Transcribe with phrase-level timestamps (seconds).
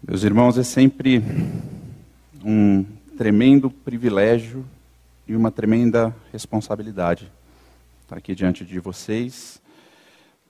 [0.00, 1.20] Meus irmãos, é sempre
[2.44, 2.84] um
[3.16, 4.64] tremendo privilégio
[5.26, 7.30] e uma tremenda responsabilidade
[8.02, 9.60] estar aqui diante de vocês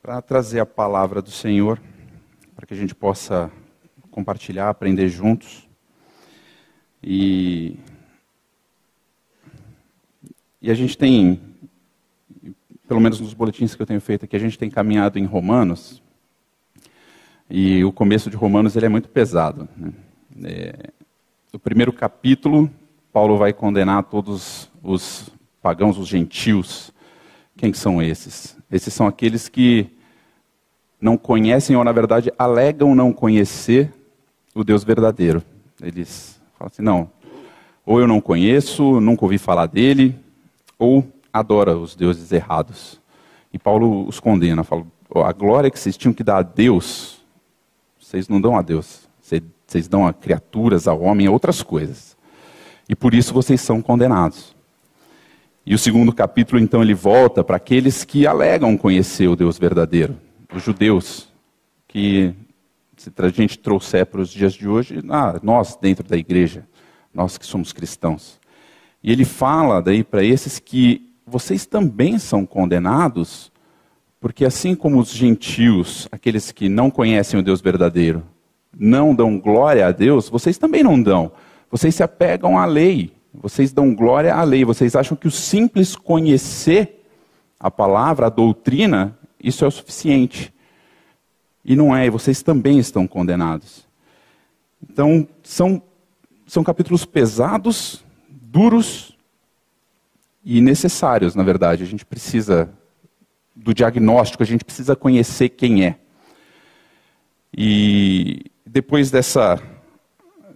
[0.02, 1.80] para trazer a palavra do Senhor,
[2.54, 3.50] para que a gente possa
[4.10, 5.66] compartilhar, aprender juntos.
[7.02, 7.78] E,
[10.60, 11.40] e a gente tem,
[12.86, 16.02] pelo menos nos boletins que eu tenho feito aqui, a gente tem caminhado em Romanos,
[17.50, 19.68] e o começo de Romanos ele é muito pesado.
[19.76, 19.92] Né?
[20.44, 20.90] É,
[21.52, 22.70] o primeiro capítulo,
[23.12, 25.30] Paulo vai condenar todos os
[25.62, 26.92] pagãos, os gentios.
[27.56, 28.56] Quem são esses?
[28.70, 29.88] Esses são aqueles que
[31.00, 33.92] não conhecem, ou na verdade alegam não conhecer
[34.54, 35.42] o Deus verdadeiro.
[35.80, 37.10] Eles falam assim: não,
[37.86, 40.18] ou eu não conheço, nunca ouvi falar dele,
[40.78, 43.00] ou adora os deuses errados.
[43.52, 44.86] E Paulo os condena, fala:
[45.24, 47.17] a glória que vocês tinham que dar a Deus,
[48.08, 49.06] vocês não dão a Deus.
[49.20, 52.16] Vocês dão a criaturas, ao homem, a outras coisas.
[52.88, 54.56] E por isso vocês são condenados.
[55.66, 60.16] E o segundo capítulo, então, ele volta para aqueles que alegam conhecer o Deus verdadeiro,
[60.54, 61.28] os judeus,
[61.86, 62.32] que
[62.96, 66.66] se a gente trouxer para os dias de hoje, ah, nós dentro da igreja,
[67.12, 68.40] nós que somos cristãos.
[69.02, 73.52] E ele fala daí para esses que vocês também são condenados
[74.20, 78.24] porque assim como os gentios, aqueles que não conhecem o Deus verdadeiro,
[78.76, 81.32] não dão glória a Deus, vocês também não dão.
[81.70, 83.12] Vocês se apegam à lei.
[83.32, 84.64] Vocês dão glória à lei.
[84.64, 87.04] Vocês acham que o simples conhecer
[87.60, 90.52] a palavra, a doutrina, isso é o suficiente.
[91.64, 93.86] E não é, e vocês também estão condenados.
[94.82, 95.82] Então, são,
[96.46, 99.16] são capítulos pesados, duros
[100.44, 101.82] e necessários, na verdade.
[101.82, 102.70] A gente precisa
[103.62, 105.96] do diagnóstico, a gente precisa conhecer quem é.
[107.56, 109.60] E depois dessa,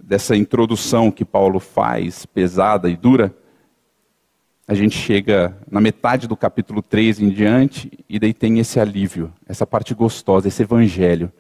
[0.01, 3.35] dessa introdução que Paulo faz, pesada e dura,
[4.69, 9.33] a gente chega na metade do capítulo 3 em diante, e daí tem esse alívio,
[9.47, 11.31] essa parte gostosa, esse evangelho.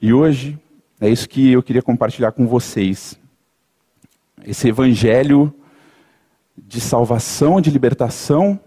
[0.00, 0.58] E hoje
[1.00, 3.18] é isso que eu queria compartilhar com vocês.
[4.44, 5.52] Esse evangelho
[6.56, 8.60] de salvação, de libertação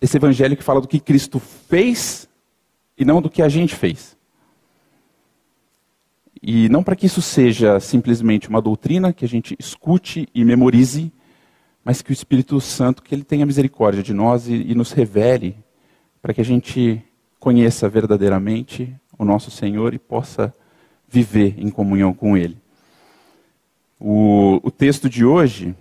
[0.00, 2.28] esse evangelho que fala do que Cristo fez
[2.96, 4.16] e não do que a gente fez.
[6.42, 11.12] E não para que isso seja simplesmente uma doutrina que a gente escute e memorize,
[11.84, 15.56] mas que o Espírito Santo que ele tenha misericórdia de nós e, e nos revele
[16.22, 17.02] para que a gente
[17.38, 20.54] conheça verdadeiramente o nosso Senhor e possa
[21.08, 22.56] viver em comunhão com Ele.
[23.98, 25.74] O, o texto de hoje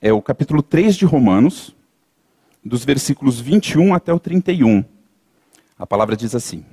[0.00, 1.74] é o capítulo 3 de Romanos,
[2.64, 4.84] dos versículos 21 até o 31.
[5.78, 6.64] A palavra diz assim: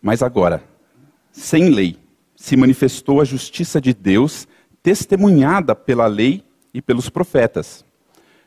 [0.00, 0.62] Mas agora,
[1.30, 1.98] sem lei,
[2.34, 4.48] se manifestou a justiça de Deus,
[4.82, 7.84] testemunhada pela lei e pelos profetas.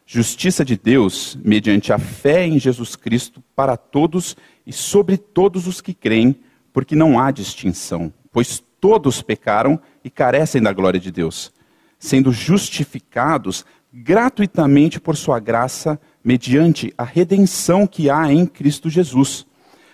[0.05, 4.35] Justiça de Deus mediante a fé em Jesus Cristo para todos
[4.65, 6.35] e sobre todos os que creem,
[6.73, 11.51] porque não há distinção, pois todos pecaram e carecem da glória de Deus,
[11.97, 13.65] sendo justificados
[13.97, 19.47] gratuitamente por sua graça, mediante a redenção que há em Cristo Jesus,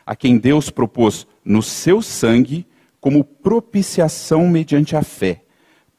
[0.03, 2.65] a quem Deus propôs no seu sangue
[2.99, 5.43] como propiciação mediante a fé,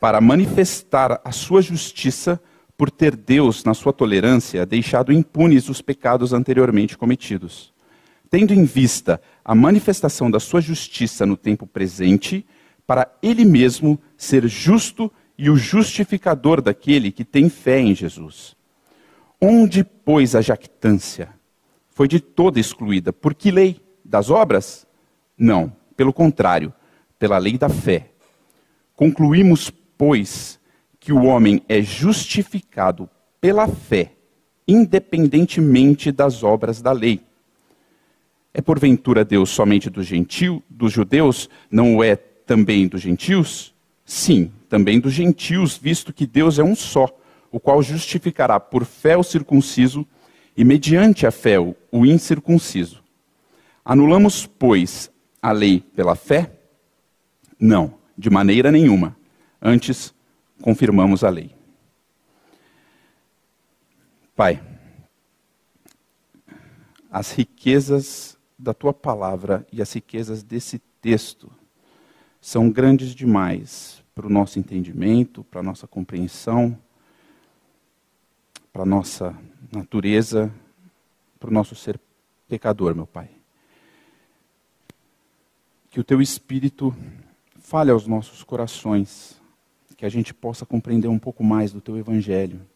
[0.01, 2.43] para manifestar a sua justiça
[2.77, 7.73] por ter Deus, na sua tolerância, deixado impunes os pecados anteriormente cometidos.
[8.29, 12.45] Tendo em vista a manifestação da sua justiça no tempo presente,
[12.85, 18.57] para ele mesmo ser justo e o justificador daquele que tem fé em Jesus.
[19.41, 21.29] Onde, pois, a jactância?
[21.91, 23.13] Foi de toda excluída.
[23.13, 23.81] Por que lei?
[24.05, 24.87] Das obras?
[25.37, 26.73] Não, pelo contrário,
[27.19, 28.11] pela lei da fé.
[28.95, 30.61] Concluímos, pois,
[31.01, 33.11] que o homem é justificado
[33.41, 34.13] pela fé,
[34.69, 37.21] independentemente das obras da lei.
[38.55, 43.75] É porventura Deus somente do gentil, dos judeus, não o é também dos gentios?
[44.05, 47.07] Sim, também dos gentios, visto que Deus é um só,
[47.51, 50.07] o qual justificará por fé o circunciso
[50.57, 53.05] e mediante a fé o incircunciso.
[53.85, 56.55] Anulamos, pois, a lei pela fé?
[57.61, 59.15] Não, de maneira nenhuma.
[59.61, 60.15] Antes,
[60.63, 61.55] confirmamos a lei.
[64.35, 64.59] Pai,
[67.11, 71.53] as riquezas da tua palavra e as riquezas desse texto
[72.41, 76.79] são grandes demais para o nosso entendimento, para a nossa compreensão,
[78.73, 79.37] para a nossa
[79.73, 80.53] natureza,
[81.39, 82.01] para o nosso ser
[82.49, 83.31] pecador, meu Pai.
[85.93, 86.97] que o teu espírito
[87.59, 89.39] fale aos nossos corações,
[89.95, 92.67] que a gente possa compreender um pouco mais do teu evangelho.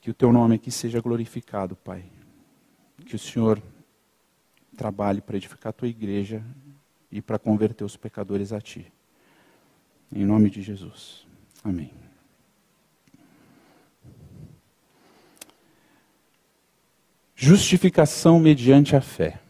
[0.00, 2.04] Que o teu nome aqui seja glorificado, Pai.
[3.06, 3.62] Que o Senhor
[4.76, 6.44] trabalhe para edificar a tua igreja
[7.12, 8.92] e para converter os pecadores a ti.
[10.12, 11.26] Em nome de Jesus.
[11.62, 11.90] Amém.
[17.34, 19.40] Justificação mediante a fé.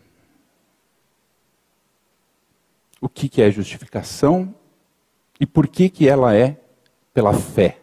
[3.01, 4.55] O que, que é justificação
[5.39, 6.61] e por que, que ela é
[7.15, 7.79] pela fé,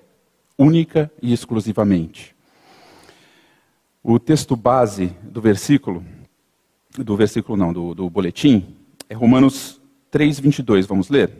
[0.57, 2.35] única e exclusivamente.
[4.03, 6.03] O texto base do versículo,
[6.97, 8.75] do versículo não, do, do boletim,
[9.07, 9.79] é Romanos
[10.09, 10.85] 3, 22.
[10.85, 11.31] Vamos ler?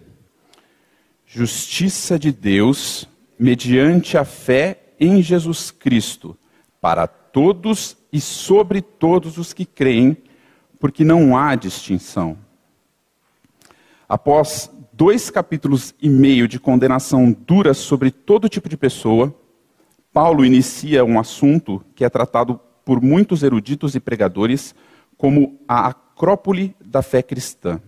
[1.33, 3.07] Justiça de Deus
[3.39, 6.37] mediante a fé em Jesus Cristo,
[6.81, 10.17] para todos e sobre todos os que creem,
[10.77, 12.37] porque não há distinção.
[14.09, 19.33] Após dois capítulos e meio de condenação dura sobre todo tipo de pessoa,
[20.11, 24.75] Paulo inicia um assunto que é tratado por muitos eruditos e pregadores
[25.15, 27.79] como a acrópole da fé cristã.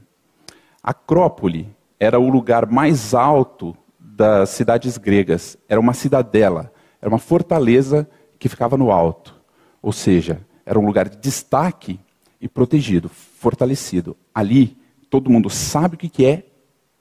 [0.82, 8.08] Acrópole era o lugar mais alto das cidades gregas, era uma cidadela, era uma fortaleza
[8.38, 9.36] que ficava no alto.
[9.82, 12.00] Ou seja, era um lugar de destaque
[12.40, 14.16] e protegido, fortalecido.
[14.34, 14.78] Ali,
[15.10, 16.46] todo mundo sabe o que é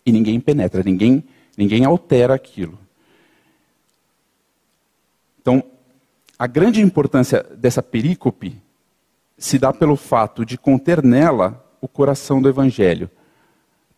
[0.04, 1.24] e ninguém penetra, ninguém,
[1.56, 2.78] ninguém altera aquilo.
[5.40, 5.62] Então,
[6.38, 8.60] a grande importância dessa perícope
[9.36, 13.10] se dá pelo fato de conter nela o coração do Evangelho.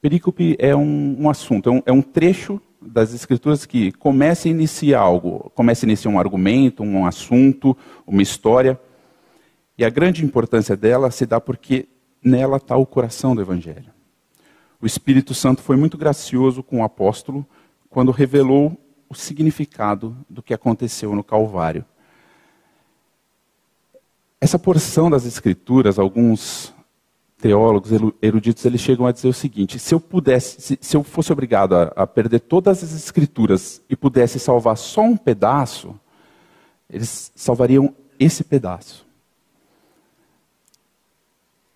[0.05, 4.51] Perícope é um, um assunto, é um, é um, trecho das Escrituras que começa e
[4.51, 7.75] inicia algo, começa e inicia um argumento, um assunto,
[8.07, 8.79] uma história.
[9.79, 11.89] E a grande importância dela se dá porque
[12.23, 13.91] nela está o coração do Evangelho.
[14.79, 17.47] O Espírito Santo foi muito gracioso com o apóstolo
[17.89, 18.79] quando revelou
[19.09, 21.83] o significado do que aconteceu no Calvário.
[24.39, 26.74] Essa porção das Escrituras, alguns
[27.45, 27.91] teólogos
[28.23, 31.77] eruditos, eles chegam a dizer o seguinte: se eu pudesse, se, se eu fosse obrigado
[31.77, 35.95] a, a, perder todas as escrituras e pudesse salvar só um pedaço,
[36.89, 39.05] eles salvariam esse pedaço.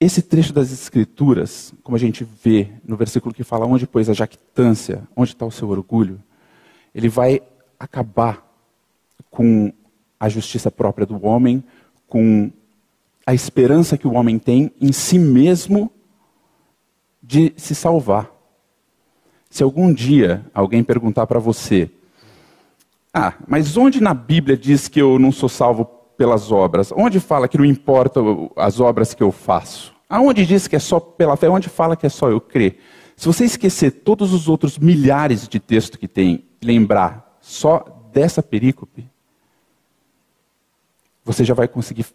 [0.00, 4.14] Esse trecho das escrituras, como a gente vê no versículo que fala onde pois a
[4.14, 6.18] jactância, onde está o seu orgulho,
[6.94, 7.42] ele vai
[7.78, 8.42] acabar
[9.30, 9.70] com
[10.18, 11.62] a justiça própria do homem,
[12.06, 12.50] com
[13.28, 15.92] a esperança que o homem tem em si mesmo
[17.22, 18.30] de se salvar.
[19.50, 21.90] Se algum dia alguém perguntar para você,
[23.12, 25.84] ah, mas onde na Bíblia diz que eu não sou salvo
[26.16, 26.90] pelas obras?
[26.96, 28.18] Onde fala que não importa
[28.56, 29.94] as obras que eu faço?
[30.08, 31.50] Aonde diz que é só pela fé?
[31.50, 32.78] Onde fala que é só eu crer?
[33.14, 39.06] Se você esquecer todos os outros milhares de textos que tem, lembrar só dessa perícope,
[41.22, 42.06] você já vai conseguir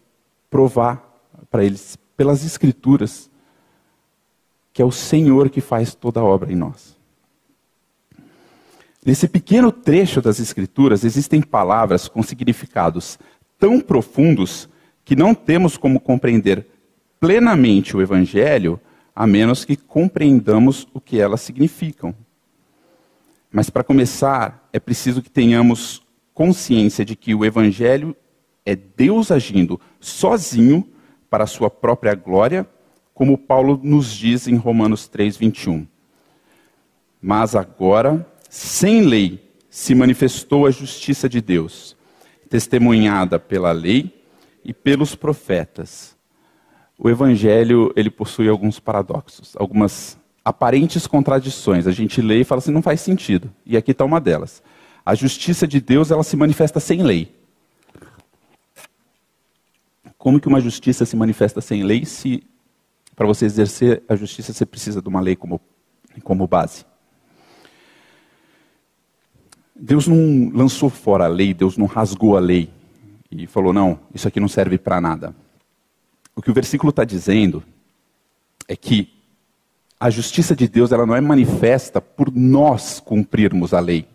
[0.54, 1.04] provar
[1.50, 3.28] para eles, pelas Escrituras,
[4.72, 6.96] que é o Senhor que faz toda a obra em nós.
[9.04, 13.18] Nesse pequeno trecho das Escrituras existem palavras com significados
[13.58, 14.68] tão profundos
[15.04, 16.64] que não temos como compreender
[17.18, 18.80] plenamente o Evangelho
[19.12, 22.14] a menos que compreendamos o que elas significam.
[23.50, 26.00] Mas para começar, é preciso que tenhamos
[26.32, 28.16] consciência de que o Evangelho
[28.64, 30.88] é Deus agindo sozinho
[31.28, 32.66] para a sua própria glória,
[33.12, 35.86] como Paulo nos diz em Romanos 3, 21.
[37.20, 41.96] Mas agora, sem lei, se manifestou a justiça de Deus,
[42.48, 44.14] testemunhada pela lei
[44.64, 46.16] e pelos profetas.
[46.98, 51.86] O evangelho, ele possui alguns paradoxos, algumas aparentes contradições.
[51.86, 53.52] A gente lê e fala assim, não faz sentido.
[53.66, 54.62] E aqui está uma delas.
[55.04, 57.43] A justiça de Deus, ela se manifesta sem lei.
[60.24, 62.42] Como que uma justiça se manifesta sem lei se
[63.14, 65.60] para você exercer a justiça você precisa de uma lei como,
[66.22, 66.86] como base?
[69.76, 72.70] Deus não lançou fora a lei, Deus não rasgou a lei
[73.30, 75.36] e falou: não, isso aqui não serve para nada.
[76.34, 77.62] O que o versículo está dizendo
[78.66, 79.12] é que
[80.00, 84.08] a justiça de Deus ela não é manifesta por nós cumprirmos a lei.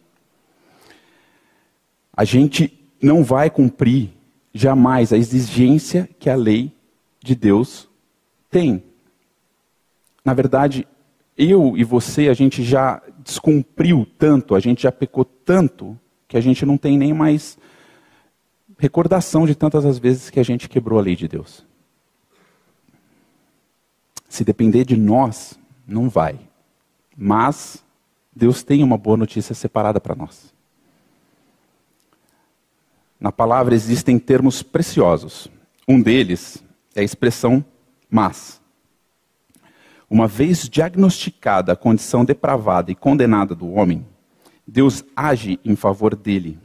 [2.18, 4.18] A gente não vai cumprir
[4.54, 6.72] jamais a exigência que a lei
[7.22, 7.88] de Deus
[8.50, 8.84] tem.
[10.24, 10.88] Na verdade,
[11.38, 16.42] eu e você, a gente já descumpriu tanto, a gente já pecou tanto, que a
[16.42, 17.58] gente não tem nem mais
[18.78, 21.66] recordação de tantas as vezes que a gente quebrou a lei de Deus.
[24.28, 26.40] Se depender de nós, não vai.
[27.18, 27.84] Mas
[28.34, 30.54] Deus tem uma boa notícia separada para nós.
[33.20, 35.50] Na palavra existem termos preciosos.
[35.88, 36.64] Um deles
[36.96, 37.64] é a expressão
[38.10, 38.60] mas.
[40.10, 44.06] Uma vez diagnosticada a condição depravada e condenada do homem,
[44.66, 46.58] Deus age em favor dele.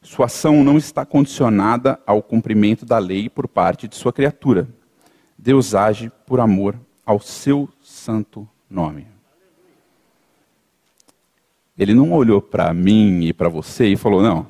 [0.00, 4.68] Sua ação não está condicionada ao cumprimento da lei por parte de sua criatura.
[5.36, 9.06] Deus age por amor ao seu santo nome.
[11.76, 14.46] Ele não olhou para mim e para você e falou: não,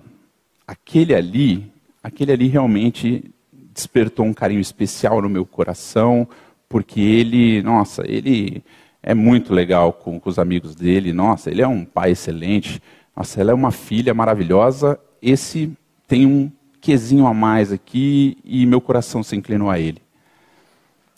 [0.67, 6.27] aquele ali, aquele ali realmente despertou um carinho especial no meu coração,
[6.69, 8.65] porque ele, nossa, ele
[9.03, 12.83] é muito legal com, com, os amigos dele, nossa, ele é um pai excelente,
[13.15, 15.73] nossa, ela é uma filha maravilhosa, esse
[16.09, 20.01] tem um quesinho a mais aqui e meu coração se inclinou a ele.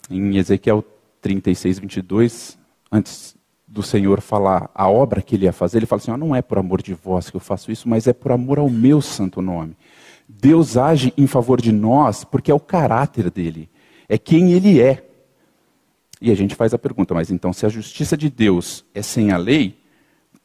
[0.09, 0.83] Em Ezequiel
[1.21, 2.57] 36, 22,
[2.91, 3.35] antes
[3.69, 6.41] do Senhor falar a obra que ele ia fazer, ele fala assim: oh, não é
[6.41, 9.41] por amor de vós que eu faço isso, mas é por amor ao meu santo
[9.41, 9.77] nome.
[10.27, 13.69] Deus age em favor de nós porque é o caráter dele,
[14.07, 15.05] é quem ele é.
[16.21, 19.31] E a gente faz a pergunta, mas então se a justiça de Deus é sem
[19.31, 19.77] a lei,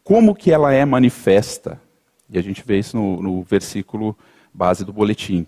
[0.04, 1.80] como que ela é manifesta?
[2.30, 4.16] E a gente vê isso no, no versículo
[4.52, 5.46] base do boletim.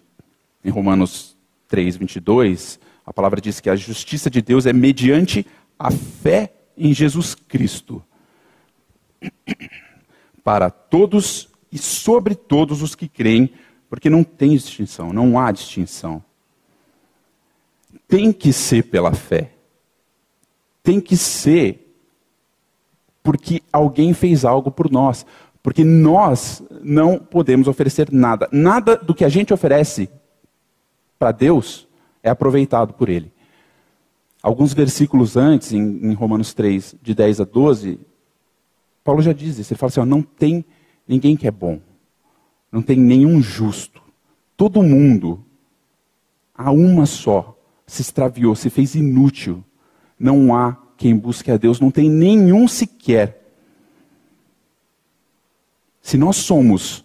[0.64, 1.37] Em Romanos
[1.68, 5.47] 3, 22, a palavra diz que a justiça de Deus é mediante
[5.78, 8.02] a fé em Jesus Cristo.
[10.45, 13.52] Para todos e sobre todos os que creem,
[13.88, 16.23] porque não tem distinção, não há distinção.
[18.06, 19.52] Tem que ser pela fé.
[20.83, 21.83] Tem que ser
[23.23, 25.26] porque alguém fez algo por nós.
[25.62, 28.49] Porque nós não podemos oferecer nada.
[28.52, 30.09] Nada do que a gente oferece
[31.18, 31.88] para Deus
[32.23, 33.33] é aproveitado por Ele.
[34.43, 37.99] Alguns versículos antes, em, em, Romanos 3, de 10 a 12,
[39.02, 39.73] Paulo já diz isso.
[39.73, 40.64] Ele fala assim: ó, não tem
[41.07, 41.81] ninguém que é bom,
[42.71, 44.02] não tem nenhum justo.
[44.57, 45.45] Todo mundo,
[46.55, 49.62] a uma só, se extraviou, se fez inútil.
[50.19, 53.43] Não há quem busque a Deus, não tem nenhum sequer.
[56.00, 57.05] Se nós somos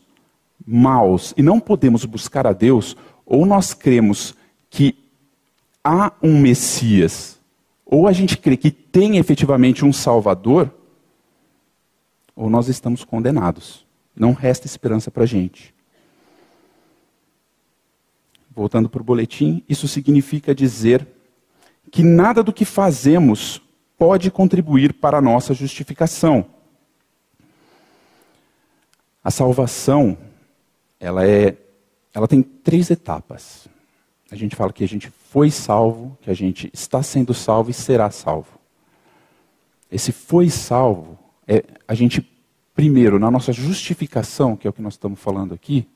[0.65, 2.95] maus e não podemos buscar a Deus,
[3.25, 4.35] ou nós cremos
[4.69, 5.00] que
[5.83, 7.39] há um Messias,
[7.85, 10.73] ou a gente crê que tem efetivamente um Salvador,
[12.35, 13.85] ou nós estamos condenados.
[14.15, 15.73] Não resta esperança para a gente.
[18.53, 21.07] Voltando para o boletim, isso significa dizer
[21.89, 23.61] que nada do que fazemos
[23.97, 26.45] pode contribuir para a nossa justificação.
[29.23, 30.17] A salvação,
[30.99, 31.55] ela é,
[32.13, 33.67] ela tem três etapas.
[34.31, 37.73] A gente fala que a gente foi salvo, que a gente está sendo salvo e
[37.73, 38.59] será salvo.
[39.89, 42.29] Esse foi salvo é a gente
[42.75, 45.87] primeiro na nossa justificação, que é o que nós estamos falando aqui,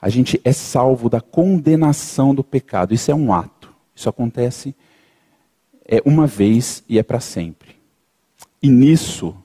[0.00, 2.94] a gente é salvo da condenação do pecado.
[2.94, 3.74] Isso é um ato.
[3.92, 4.76] Isso acontece
[5.84, 7.74] é uma vez e é para sempre.
[8.62, 9.36] E nisso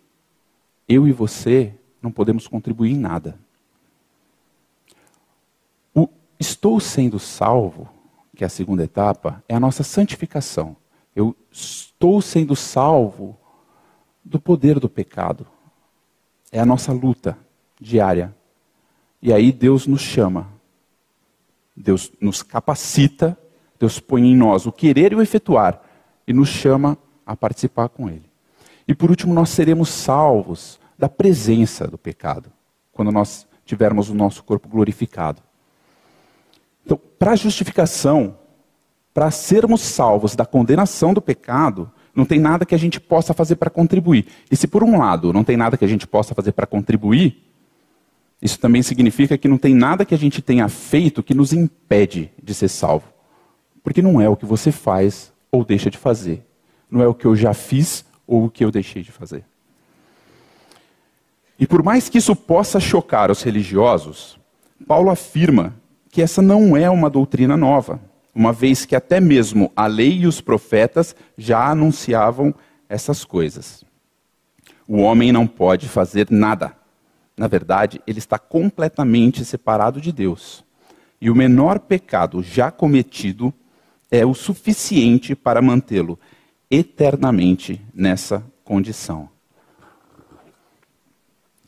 [0.87, 3.35] eu e você não podemos contribuir em nada.
[6.39, 7.89] Estou sendo salvo,
[8.35, 10.75] que é a segunda etapa, é a nossa santificação.
[11.15, 13.37] Eu estou sendo salvo
[14.23, 15.45] do poder do pecado.
[16.51, 17.37] É a nossa luta
[17.79, 18.35] diária.
[19.21, 20.47] E aí Deus nos chama.
[21.75, 23.37] Deus nos capacita,
[23.79, 25.81] Deus põe em nós o querer e o efetuar
[26.27, 28.29] e nos chama a participar com ele.
[28.87, 32.51] E por último, nós seremos salvos da presença do pecado,
[32.91, 35.41] quando nós tivermos o nosso corpo glorificado.
[36.85, 38.37] Então, para justificação,
[39.13, 43.55] para sermos salvos da condenação do pecado, não tem nada que a gente possa fazer
[43.55, 44.27] para contribuir.
[44.49, 47.43] E se por um lado não tem nada que a gente possa fazer para contribuir,
[48.41, 52.31] isso também significa que não tem nada que a gente tenha feito que nos impede
[52.41, 53.07] de ser salvo.
[53.83, 56.45] Porque não é o que você faz ou deixa de fazer.
[56.89, 59.43] Não é o que eu já fiz ou o que eu deixei de fazer.
[61.59, 64.39] E por mais que isso possa chocar os religiosos,
[64.87, 65.75] Paulo afirma
[66.11, 67.99] que essa não é uma doutrina nova,
[68.35, 72.53] uma vez que até mesmo a lei e os profetas já anunciavam
[72.89, 73.83] essas coisas.
[74.85, 76.75] O homem não pode fazer nada.
[77.37, 80.65] Na verdade, ele está completamente separado de Deus.
[81.19, 83.53] E o menor pecado já cometido
[84.09, 86.19] é o suficiente para mantê-lo
[86.69, 89.29] eternamente nessa condição.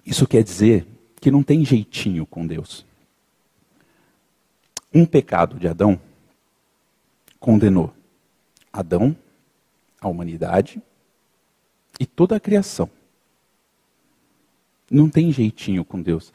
[0.05, 0.85] Isso quer dizer
[1.21, 2.85] que não tem jeitinho com Deus.
[4.93, 5.99] Um pecado de Adão
[7.39, 7.93] condenou
[8.71, 9.15] Adão,
[9.99, 10.81] a humanidade
[11.99, 12.89] e toda a criação.
[14.89, 16.33] Não tem jeitinho com Deus.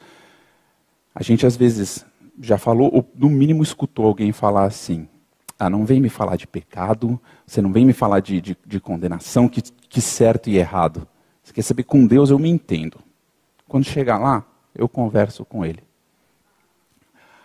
[1.13, 2.05] A gente às vezes
[2.41, 5.07] já falou, ou no mínimo escutou alguém falar assim:
[5.57, 8.79] ah, não vem me falar de pecado, você não vem me falar de, de, de
[8.79, 11.05] condenação, que, que certo e errado.
[11.43, 12.99] Você quer saber, com Deus eu me entendo.
[13.67, 15.83] Quando chegar lá, eu converso com Ele.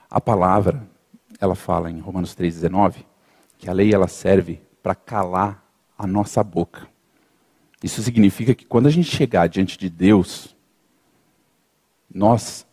[0.09, 0.87] A palavra,
[1.41, 3.05] ela fala em Romanos 3,19,
[3.59, 5.65] que a lei ela serve para calar
[5.97, 6.87] a nossa boca.
[7.83, 10.57] Isso significa que quando a gente chegar diante de Deus,
[12.13, 12.67] nós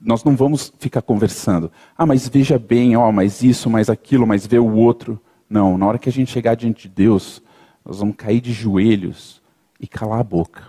[0.00, 1.72] nós não vamos ficar conversando.
[1.96, 5.20] Ah, mas veja bem, ó, mas isso, mas aquilo, mas vê o outro.
[5.50, 7.42] Não, na hora que a gente chegar diante de Deus,
[7.84, 9.42] nós vamos cair de joelhos
[9.80, 10.68] e calar a boca.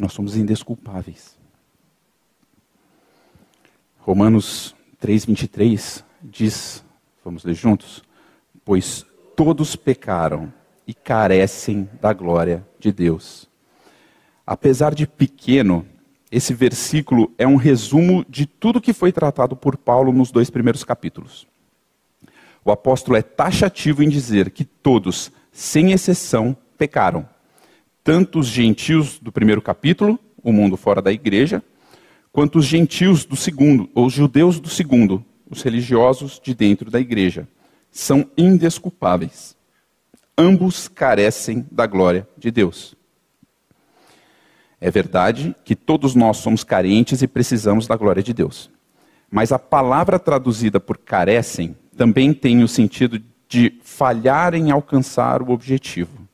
[0.00, 1.38] Nós somos indesculpáveis.
[3.98, 6.84] Romanos 3:23 diz,
[7.24, 8.04] vamos ler juntos,
[8.64, 9.04] pois
[9.34, 10.52] todos pecaram
[10.86, 13.48] e carecem da glória de Deus.
[14.46, 15.84] Apesar de pequeno,
[16.30, 20.84] esse versículo é um resumo de tudo que foi tratado por Paulo nos dois primeiros
[20.84, 21.48] capítulos.
[22.64, 27.28] O apóstolo é taxativo em dizer que todos, sem exceção, pecaram.
[28.04, 31.62] Tanto os gentios do primeiro capítulo, o mundo fora da igreja,
[32.32, 36.98] quanto os gentios do segundo, ou os judeus do segundo, os religiosos de dentro da
[36.98, 37.46] igreja,
[37.90, 39.54] são indesculpáveis.
[40.36, 42.96] Ambos carecem da glória de Deus.
[44.80, 48.70] É verdade que todos nós somos carentes e precisamos da glória de Deus.
[49.30, 55.50] Mas a palavra traduzida por carecem também tem o sentido de falhar em alcançar o
[55.50, 56.26] objetivo.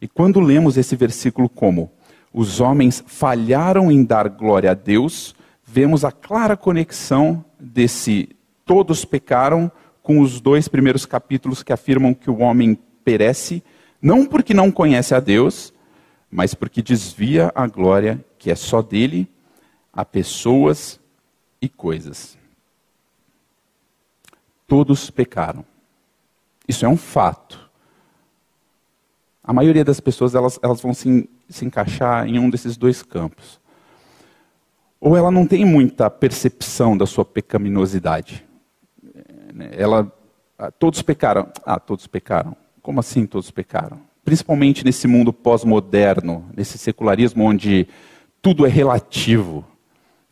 [0.00, 1.90] E quando lemos esse versículo como
[2.32, 5.34] os homens falharam em dar glória a Deus,
[5.64, 8.28] vemos a clara conexão desse
[8.64, 9.70] todos pecaram
[10.02, 13.62] com os dois primeiros capítulos que afirmam que o homem perece,
[14.00, 15.72] não porque não conhece a Deus,
[16.30, 19.28] mas porque desvia a glória que é só dele
[19.92, 21.00] a pessoas
[21.60, 22.38] e coisas.
[24.66, 25.64] Todos pecaram.
[26.68, 27.68] Isso é um fato.
[29.42, 33.60] A maioria das pessoas elas, elas vão se, se encaixar em um desses dois campos.
[35.00, 38.46] Ou ela não tem muita percepção da sua pecaminosidade.
[39.72, 40.10] Ela,
[40.58, 41.48] ah, todos pecaram.
[41.64, 42.56] Ah, todos pecaram.
[42.82, 44.10] Como assim todos pecaram?
[44.24, 47.88] principalmente nesse mundo pós-moderno, nesse secularismo onde
[48.40, 49.64] tudo é relativo.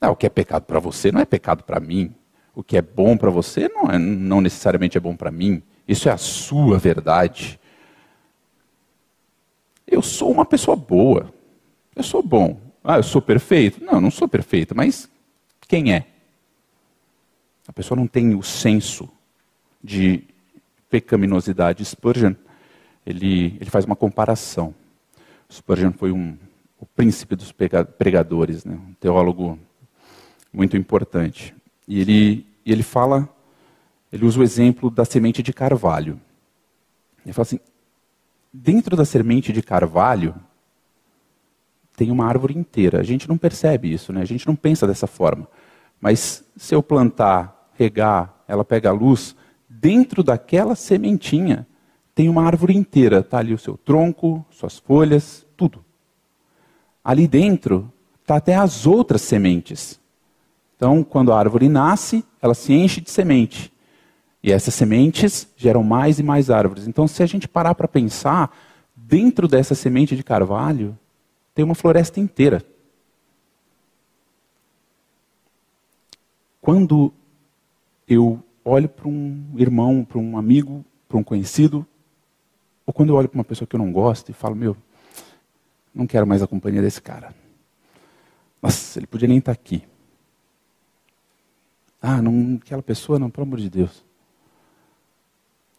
[0.00, 2.14] Ah, o que é pecado para você não é pecado para mim.
[2.54, 5.62] O que é bom para você não, é, não necessariamente é bom para mim.
[5.86, 7.58] Isso é a sua verdade.
[9.90, 11.32] Eu sou uma pessoa boa.
[11.96, 12.60] Eu sou bom.
[12.84, 13.82] Ah, eu sou perfeito?
[13.82, 15.08] Não, não sou perfeito, mas
[15.66, 16.06] quem é?
[17.66, 19.08] A pessoa não tem o senso
[19.82, 20.24] de
[20.88, 21.84] pecaminosidade.
[21.84, 22.34] Spurgeon
[23.08, 24.74] ele, ele faz uma comparação.
[25.50, 26.36] Spurgeon foi um,
[26.78, 28.74] o príncipe dos pregadores, né?
[28.74, 29.58] um teólogo
[30.52, 31.54] muito importante.
[31.86, 33.26] E ele, ele fala,
[34.12, 36.20] ele usa o exemplo da semente de carvalho.
[37.24, 37.60] Ele fala assim,
[38.52, 40.34] dentro da semente de carvalho
[41.96, 43.00] tem uma árvore inteira.
[43.00, 44.22] A gente não percebe isso, né?
[44.22, 45.48] a gente não pensa dessa forma.
[46.00, 49.34] Mas se eu plantar, regar, ela pega a luz,
[49.68, 51.66] dentro daquela sementinha
[52.14, 55.84] tem uma árvore inteira, está ali o seu tronco, suas folhas, tudo.
[57.04, 60.00] Ali dentro está até as outras sementes.
[60.76, 63.72] Então, quando a árvore nasce, ela se enche de semente.
[64.42, 66.86] E essas sementes geram mais e mais árvores.
[66.86, 68.56] Então, se a gente parar para pensar,
[68.94, 70.96] dentro dessa semente de carvalho,
[71.54, 72.62] tem uma floresta inteira.
[76.60, 77.12] Quando
[78.06, 81.86] eu olho para um irmão, para um amigo, para um conhecido,
[82.86, 84.76] ou quando eu olho para uma pessoa que eu não gosto e falo, meu,
[85.94, 87.34] não quero mais a companhia desse cara.
[88.62, 89.82] Nossa, ele podia nem estar tá aqui.
[92.00, 94.04] Ah, não, aquela pessoa não, pelo amor de Deus.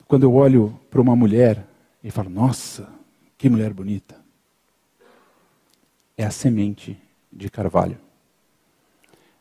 [0.09, 1.67] Quando eu olho para uma mulher
[2.03, 2.89] e falo, nossa,
[3.37, 4.19] que mulher bonita.
[6.17, 6.97] É a semente
[7.31, 7.99] de carvalho.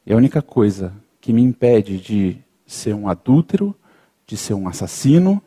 [0.05, 3.75] É a única coisa que me impede de ser um adúltero,
[4.27, 5.43] de ser um assassino,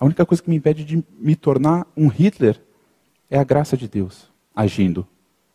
[0.00, 2.60] a única coisa que me impede de me tornar um Hitler
[3.30, 5.06] é a graça de Deus agindo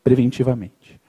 [0.02, 1.02] preventivamente.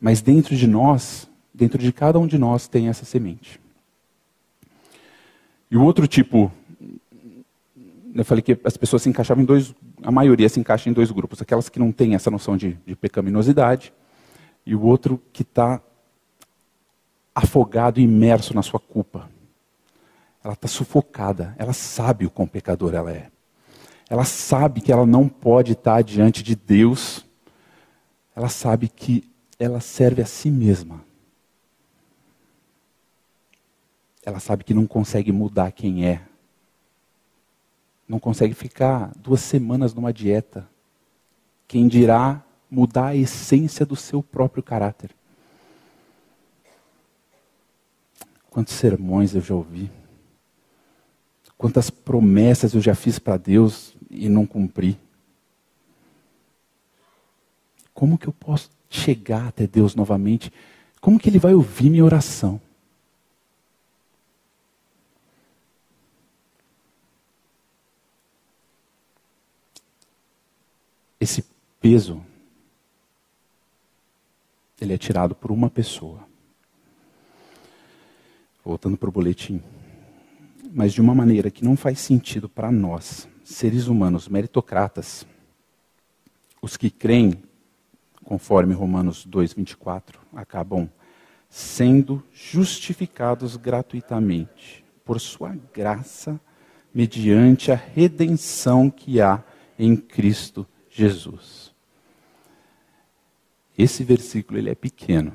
[0.00, 3.62] Mas dentro de nós, dentro de cada um de nós, tem essa semente.
[5.70, 6.52] E o outro tipo,
[8.14, 11.10] eu falei que as pessoas se encaixavam em dois, a maioria se encaixa em dois
[11.10, 13.92] grupos: aquelas que não têm essa noção de, de pecaminosidade,
[14.64, 15.80] e o outro que está
[17.34, 19.28] afogado, imerso na sua culpa
[20.44, 23.30] ela está sufocada, ela sabe o quão pecador ela é.
[24.10, 27.24] Ela sabe que ela não pode estar diante de Deus.
[28.36, 29.24] Ela sabe que
[29.58, 31.02] ela serve a si mesma.
[34.24, 36.22] Ela sabe que não consegue mudar quem é.
[38.08, 40.66] Não consegue ficar duas semanas numa dieta.
[41.68, 45.10] Quem dirá mudar a essência do seu próprio caráter.
[48.48, 49.90] Quantos sermões eu já ouvi.
[51.58, 54.98] Quantas promessas eu já fiz para Deus e não cumpri.
[57.92, 60.52] Como que eu posso chegar até Deus novamente?
[61.00, 62.60] Como que Ele vai ouvir minha oração?
[71.24, 71.42] Esse
[71.80, 72.22] peso,
[74.78, 76.20] ele é tirado por uma pessoa.
[78.62, 79.62] Voltando para o boletim.
[80.70, 85.26] Mas de uma maneira que não faz sentido para nós, seres humanos meritocratas,
[86.60, 87.42] os que creem,
[88.22, 90.90] conforme Romanos 2,24, acabam
[91.48, 96.38] sendo justificados gratuitamente por sua graça,
[96.94, 99.42] mediante a redenção que há
[99.78, 101.74] em Cristo Jesus.
[103.76, 105.34] Esse versículo ele é pequeno,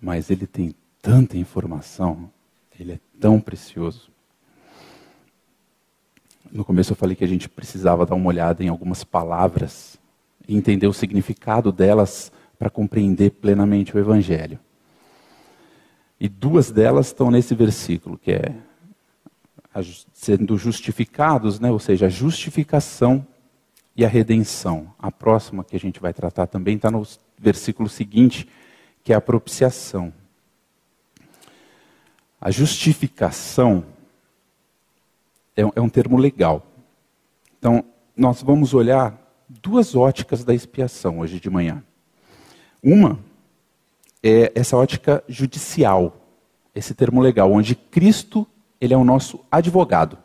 [0.00, 2.30] mas ele tem tanta informação,
[2.78, 4.08] ele é tão precioso.
[6.52, 9.98] No começo eu falei que a gente precisava dar uma olhada em algumas palavras
[10.46, 14.58] e entender o significado delas para compreender plenamente o Evangelho.
[16.20, 18.54] E duas delas estão nesse versículo, que é
[20.12, 21.70] sendo justificados, né?
[21.72, 23.26] ou seja, a justificação
[24.00, 24.90] e a redenção.
[24.98, 27.06] A próxima que a gente vai tratar também está no
[27.38, 28.48] versículo seguinte,
[29.04, 30.10] que é a propiciação.
[32.40, 33.84] A justificação
[35.54, 36.64] é, é um termo legal.
[37.58, 37.84] Então,
[38.16, 41.84] nós vamos olhar duas óticas da expiação hoje de manhã.
[42.82, 43.18] Uma
[44.22, 46.16] é essa ótica judicial,
[46.74, 48.46] esse termo legal, onde Cristo
[48.80, 50.16] ele é o nosso advogado.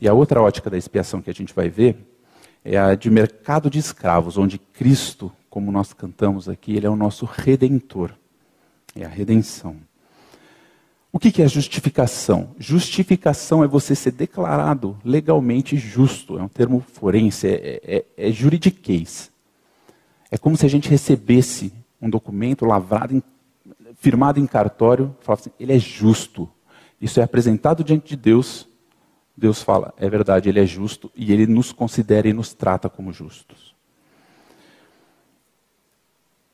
[0.00, 2.15] E a outra ótica da expiação que a gente vai ver
[2.68, 6.96] é a de mercado de escravos, onde Cristo, como nós cantamos aqui, ele é o
[6.96, 8.12] nosso redentor.
[8.94, 9.76] É a redenção.
[11.12, 12.50] O que é justificação?
[12.58, 16.38] Justificação é você ser declarado legalmente justo.
[16.38, 19.30] É um termo forense, é, é, é juridiquês.
[20.28, 23.22] É como se a gente recebesse um documento lavrado, em,
[23.94, 26.48] firmado em cartório, falasse assim, ele é justo.
[27.00, 28.68] Isso é apresentado diante de Deus
[29.36, 33.12] Deus fala, é verdade, Ele é justo e Ele nos considera e nos trata como
[33.12, 33.74] justos.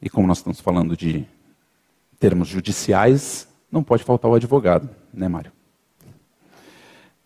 [0.01, 1.25] E como nós estamos falando de
[2.18, 5.53] termos judiciais, não pode faltar o advogado, né, Mário?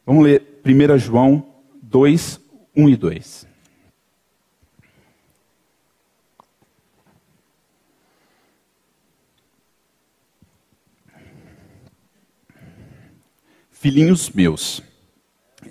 [0.04, 1.46] Vamos ler 1 João
[1.82, 2.40] 2,
[2.76, 3.46] 1 e 2.
[13.70, 14.82] Filhinhos meus,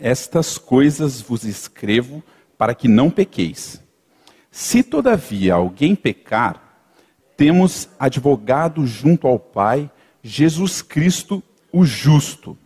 [0.01, 2.23] estas coisas vos escrevo
[2.57, 3.81] para que não pequeis.
[4.51, 6.61] Se todavia alguém pecar,
[7.35, 9.89] temos advogado junto ao Pai,
[10.23, 12.57] Jesus Cristo, o justo.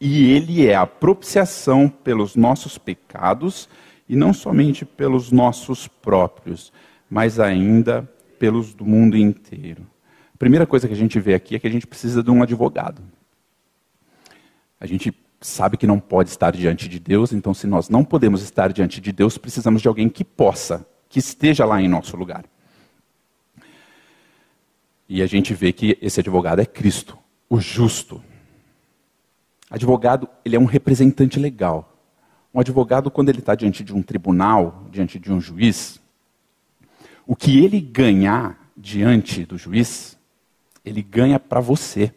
[0.00, 3.68] E ele é a propiciação pelos nossos pecados,
[4.08, 6.72] e não somente pelos nossos próprios,
[7.08, 9.86] mas ainda pelos do mundo inteiro.
[10.34, 12.42] A primeira coisa que a gente vê aqui é que a gente precisa de um
[12.42, 13.02] advogado.
[14.80, 18.42] A gente sabe que não pode estar diante de Deus, então, se nós não podemos
[18.42, 22.44] estar diante de Deus, precisamos de alguém que possa, que esteja lá em nosso lugar.
[25.08, 28.22] E a gente vê que esse advogado é Cristo, o justo.
[29.70, 31.96] Advogado, ele é um representante legal.
[32.52, 36.00] Um advogado, quando ele está diante de um tribunal, diante de um juiz,
[37.26, 40.18] o que ele ganhar diante do juiz,
[40.84, 42.12] ele ganha para você.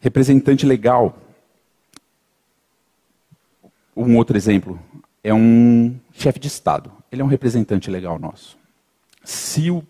[0.00, 1.18] Representante legal.
[3.96, 4.78] Um outro exemplo
[5.24, 6.92] é um chefe de Estado.
[7.10, 8.56] Ele é um representante legal nosso.
[9.24, 9.82] Se o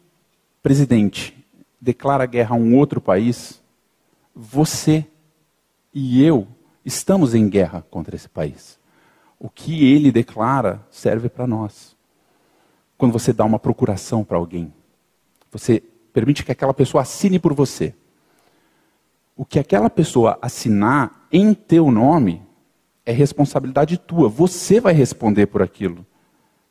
[0.63, 1.37] presidente
[1.81, 3.63] declara guerra a um outro país,
[4.35, 5.07] você
[5.93, 6.49] e eu
[6.85, 8.79] estamos em guerra contra esse país.
[9.39, 11.97] O que ele declara serve para nós.
[12.97, 14.73] Quando você dá uma procuração para alguém,
[15.53, 17.95] você permite que aquela pessoa assine por você
[19.39, 22.43] o que aquela pessoa assinar em teu nome
[23.07, 24.29] é responsabilidade tua.
[24.29, 26.05] Você vai responder por aquilo.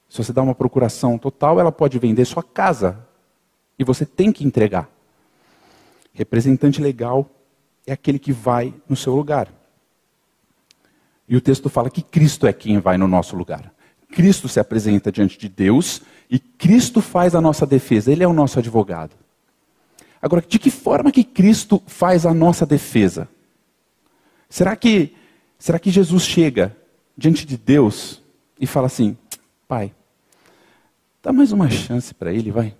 [0.09, 3.07] Se você dá uma procuração total, ela pode vender sua casa.
[3.79, 4.89] E você tem que entregar.
[6.11, 7.29] Representante legal
[7.85, 9.47] é aquele que vai no seu lugar.
[11.25, 13.73] E o texto fala que Cristo é quem vai no nosso lugar.
[14.11, 18.11] Cristo se apresenta diante de Deus e Cristo faz a nossa defesa.
[18.11, 19.15] Ele é o nosso advogado.
[20.27, 23.29] Agora, de que forma que Cristo faz a nossa defesa?
[24.49, 25.15] Será que,
[25.57, 26.75] será que Jesus chega
[27.17, 28.21] diante de Deus
[28.59, 29.17] e fala assim:
[29.69, 29.93] Pai,
[31.23, 32.75] dá mais uma chance para ele, vai?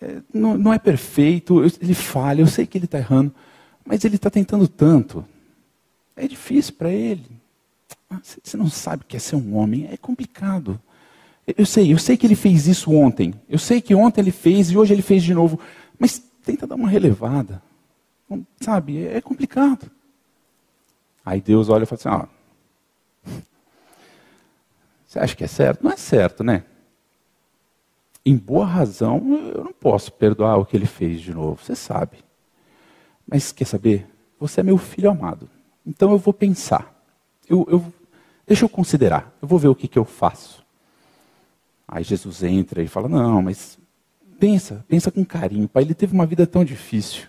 [0.00, 3.34] É, não, não, é perfeito, ele falha, eu sei que ele está errando,
[3.84, 5.26] mas ele está tentando tanto.
[6.14, 7.26] É difícil para ele.
[8.08, 10.80] Ah, você não sabe o que é ser um homem, é complicado.
[11.46, 13.32] Eu sei, eu sei que ele fez isso ontem.
[13.48, 15.60] Eu sei que ontem ele fez e hoje ele fez de novo.
[15.98, 17.62] Mas tenta dar uma relevada.
[18.60, 19.90] Sabe, é complicado.
[21.24, 23.32] Aí Deus olha e fala assim: ó,
[25.06, 25.84] você acha que é certo?
[25.84, 26.64] Não é certo, né?
[28.24, 29.18] Em boa razão,
[29.54, 32.18] eu não posso perdoar o que ele fez de novo, você sabe.
[33.24, 34.04] Mas quer saber?
[34.40, 35.48] Você é meu filho amado.
[35.86, 36.92] Então eu vou pensar.
[37.48, 37.92] Eu, eu,
[38.44, 39.32] deixa eu considerar.
[39.40, 40.65] Eu vou ver o que, que eu faço.
[41.86, 43.78] Aí Jesus entra e fala: Não, mas
[44.38, 45.68] pensa, pensa com carinho.
[45.68, 47.24] Pai, ele teve uma vida tão difícil.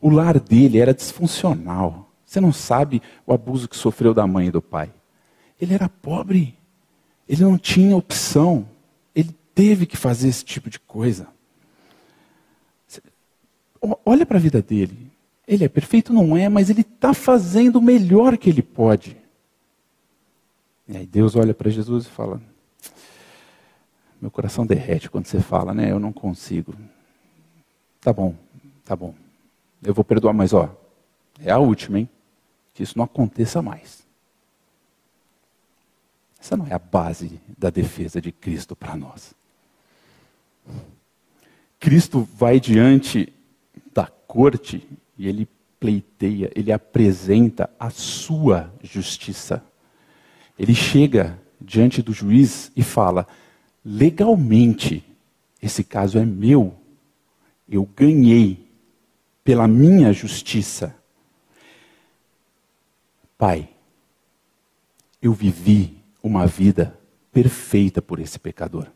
[0.00, 2.10] O lar dele era disfuncional.
[2.24, 4.92] Você não sabe o abuso que sofreu da mãe e do pai.
[5.60, 6.54] Ele era pobre.
[7.28, 8.68] Ele não tinha opção.
[9.14, 11.26] Ele teve que fazer esse tipo de coisa.
[14.04, 15.10] Olha para a vida dele.
[15.46, 16.12] Ele é perfeito?
[16.12, 19.16] Não é, mas ele está fazendo o melhor que ele pode.
[20.86, 22.40] E aí Deus olha para Jesus e fala:
[24.20, 25.90] meu coração derrete quando você fala, né?
[25.90, 26.74] Eu não consigo.
[28.00, 28.34] Tá bom,
[28.84, 29.14] tá bom.
[29.82, 30.74] Eu vou perdoar, mas ó,
[31.40, 32.08] é a última, hein?
[32.74, 34.06] Que isso não aconteça mais.
[36.40, 39.34] Essa não é a base da defesa de Cristo para nós.
[41.80, 43.32] Cristo vai diante
[43.92, 49.64] da corte e ele pleiteia, ele apresenta a sua justiça.
[50.58, 53.26] Ele chega diante do juiz e fala:
[53.88, 55.02] legalmente,
[55.62, 56.78] esse caso é meu,
[57.66, 58.68] eu ganhei
[59.42, 60.94] pela minha justiça.
[63.38, 63.70] Pai,
[65.22, 66.98] eu vivi uma vida
[67.32, 68.88] perfeita por esse pecador.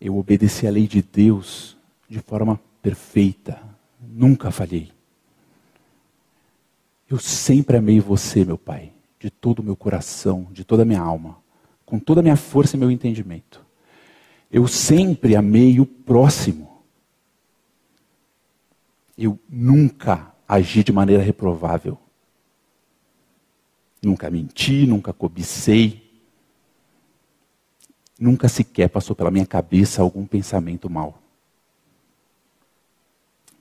[0.00, 1.76] Eu obedeci à lei de Deus
[2.08, 3.60] de forma perfeita,
[4.00, 4.92] nunca falhei.
[7.10, 11.00] Eu sempre amei você, meu Pai, de todo o meu coração, de toda a minha
[11.00, 11.47] alma
[11.88, 13.64] com toda a minha força e meu entendimento.
[14.52, 16.82] Eu sempre amei o próximo.
[19.16, 21.98] Eu nunca agi de maneira reprovável.
[24.02, 26.22] Nunca menti, nunca cobicei.
[28.20, 31.18] Nunca sequer passou pela minha cabeça algum pensamento mau.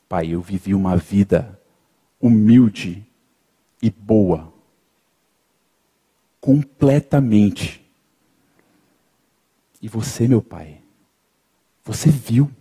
[0.10, 1.58] Pai, eu vivi uma vida
[2.20, 3.06] humilde
[3.82, 4.52] e boa.
[6.42, 7.87] Completamente
[9.88, 10.82] e você, meu pai,
[11.82, 12.52] você viu,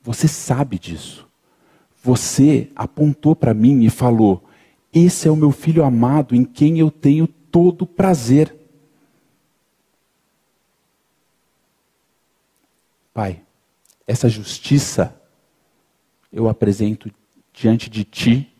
[0.00, 1.28] você sabe disso.
[2.02, 4.42] Você apontou para mim e falou:
[4.94, 8.56] Esse é o meu filho amado em quem eu tenho todo prazer.
[13.12, 13.42] Pai,
[14.06, 15.14] essa justiça
[16.32, 17.12] eu apresento
[17.52, 18.50] diante de ti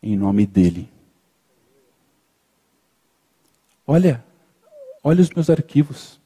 [0.00, 0.88] em nome dele.
[3.84, 4.24] Olha,
[5.02, 6.17] olha os meus arquivos.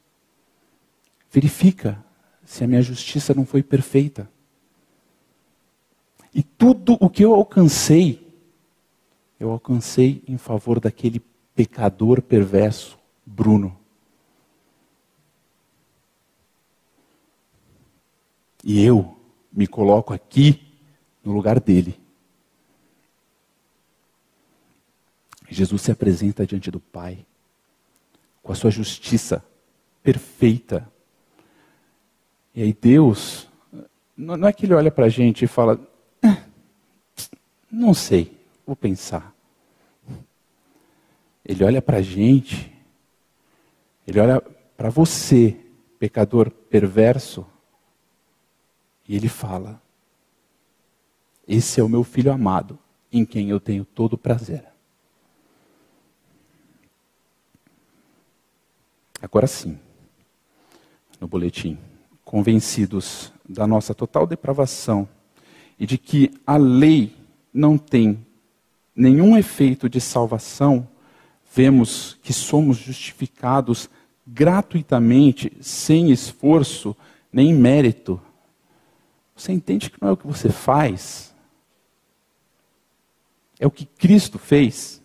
[1.33, 2.05] Verifica
[2.45, 4.29] se a minha justiça não foi perfeita.
[6.31, 8.31] E tudo o que eu alcancei,
[9.39, 11.19] eu alcancei em favor daquele
[11.55, 13.75] pecador perverso, Bruno.
[18.63, 19.17] E eu
[19.51, 20.63] me coloco aqui
[21.23, 21.99] no lugar dele.
[25.49, 27.25] Jesus se apresenta diante do Pai
[28.43, 29.43] com a sua justiça
[30.03, 30.92] perfeita
[32.55, 33.47] e aí Deus,
[34.15, 35.79] não é que ele olha para a gente e fala,
[36.21, 36.43] eh,
[37.71, 39.33] não sei, vou pensar.
[41.43, 42.71] Ele olha para a gente,
[44.05, 44.39] ele olha
[44.77, 45.57] para você,
[45.97, 47.45] pecador perverso,
[49.07, 49.81] e ele fala:
[51.47, 52.79] Esse é o meu filho amado,
[53.11, 54.63] em quem eu tenho todo o prazer.
[59.21, 59.77] Agora sim,
[61.19, 61.77] no boletim
[62.23, 65.07] convencidos da nossa total depravação
[65.79, 67.15] e de que a lei
[67.53, 68.25] não tem
[68.95, 70.87] nenhum efeito de salvação,
[71.53, 73.89] vemos que somos justificados
[74.25, 76.95] gratuitamente, sem esforço
[77.31, 78.21] nem mérito,
[79.35, 81.33] Você entende que não é o que você faz,
[83.59, 85.01] é o que Cristo fez.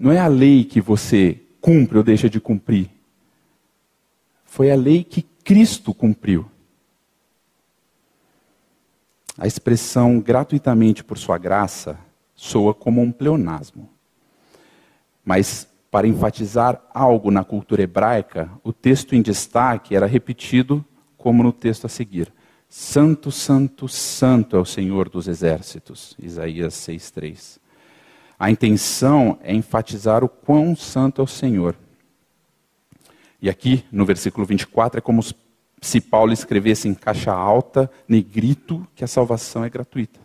[0.00, 2.90] Não é a lei que você cumpre ou deixa de cumprir.
[4.44, 6.50] Foi a lei que Cristo cumpriu.
[9.38, 11.96] A expressão gratuitamente por sua graça
[12.34, 13.88] soa como um pleonasmo.
[15.24, 20.84] Mas, para enfatizar algo na cultura hebraica, o texto em destaque era repetido
[21.16, 22.32] como no texto a seguir:
[22.68, 26.16] Santo, Santo, Santo é o Senhor dos exércitos.
[26.18, 27.60] Isaías 6,3.
[28.36, 31.76] A intenção é enfatizar o quão santo é o Senhor.
[33.40, 35.22] E aqui, no versículo 24, é como
[35.80, 40.20] se Paulo escrevesse em caixa alta, negrito, que a salvação é gratuita.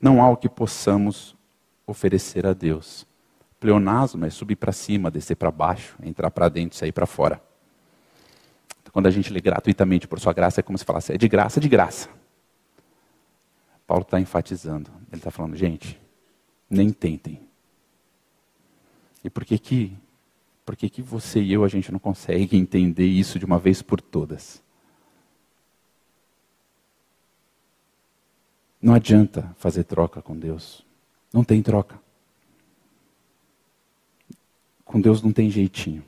[0.00, 1.36] Não há o que possamos
[1.86, 3.06] oferecer a Deus.
[3.60, 7.40] Pleonasmo é subir para cima, descer para baixo, entrar para dentro, sair para fora.
[8.80, 11.28] Então, quando a gente lê gratuitamente por sua graça, é como se falasse, é de
[11.28, 12.08] graça, de graça.
[13.86, 14.90] Paulo está enfatizando.
[15.10, 16.00] Ele está falando, gente,
[16.68, 17.40] nem tentem.
[19.22, 19.96] E por que que
[20.66, 23.80] por que, que você e eu a gente não consegue entender isso de uma vez
[23.80, 24.60] por todas?
[28.82, 30.84] Não adianta fazer troca com Deus.
[31.32, 31.98] Não tem troca.
[34.84, 36.04] Com Deus não tem jeitinho.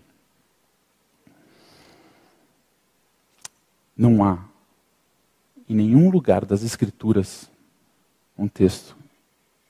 [3.97, 4.45] Não há
[5.69, 7.51] em nenhum lugar das Escrituras
[8.37, 8.97] um texto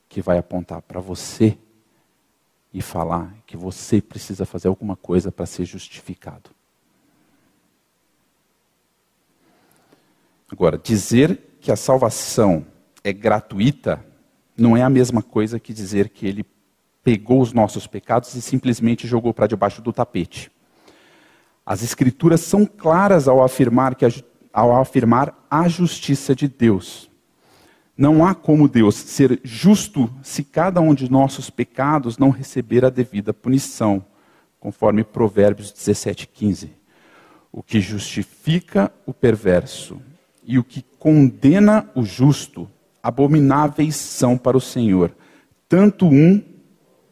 [0.07, 1.57] que vai apontar para você
[2.73, 6.51] e falar que você precisa fazer alguma coisa para ser justificado.
[10.51, 12.65] Agora, dizer que a salvação
[13.03, 14.03] é gratuita
[14.57, 16.45] não é a mesma coisa que dizer que ele
[17.03, 20.51] pegou os nossos pecados e simplesmente jogou para debaixo do tapete.
[21.65, 24.09] As escrituras são claras ao afirmar que a,
[24.51, 27.08] ao afirmar a justiça de Deus.
[27.99, 32.89] Não há como Deus ser justo se cada um de nossos pecados não receber a
[32.89, 34.01] devida punição,
[34.57, 36.69] conforme Provérbios 17:15.
[37.51, 39.99] O que justifica o perverso
[40.45, 42.69] e o que condena o justo,
[43.03, 45.13] abomináveis são para o Senhor,
[45.67, 46.41] tanto um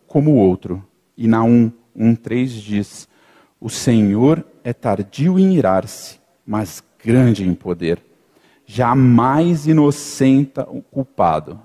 [0.08, 0.82] como o outro.
[1.18, 3.10] E Naum 1:3 diz:
[3.60, 8.07] O Senhor é tardio em irar-se, mas grande em poder
[8.68, 11.60] jamais inocenta o culpado.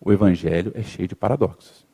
[0.00, 1.86] O Evangelho é cheio de paradoxos.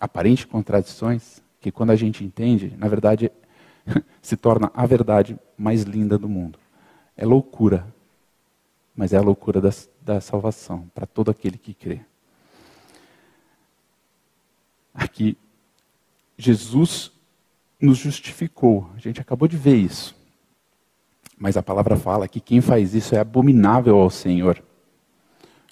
[0.00, 3.32] Aparentes contradições que, quando a gente entende, na verdade,
[4.22, 6.58] se torna a verdade mais linda do mundo.
[7.16, 7.92] É loucura,
[8.94, 12.00] mas é a loucura da, da salvação para todo aquele que crê.
[14.94, 15.36] Aqui,
[16.36, 17.10] Jesus
[17.80, 18.88] nos justificou.
[18.94, 20.17] A gente acabou de ver isso.
[21.38, 24.62] Mas a palavra fala que quem faz isso é abominável ao Senhor.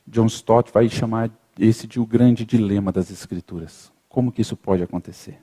[0.07, 3.91] John Stott vai chamar esse de o grande dilema das Escrituras.
[4.09, 5.41] Como que isso pode acontecer?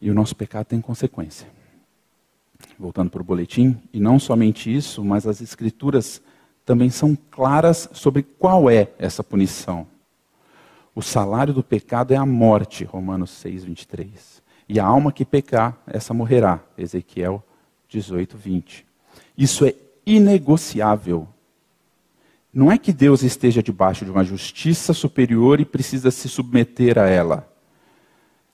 [0.00, 1.46] E o nosso pecado tem consequência.
[2.78, 6.22] Voltando para o boletim, e não somente isso, mas as Escrituras
[6.64, 9.86] também são claras sobre qual é essa punição.
[10.94, 14.42] O salário do pecado é a morte, Romanos 6, 23.
[14.68, 16.60] E a alma que pecar, essa morrerá.
[16.76, 17.42] Ezequiel
[17.88, 18.86] 18, 20.
[19.36, 21.26] Isso é inegociável.
[22.52, 27.06] Não é que Deus esteja debaixo de uma justiça superior e precisa se submeter a
[27.06, 27.48] ela.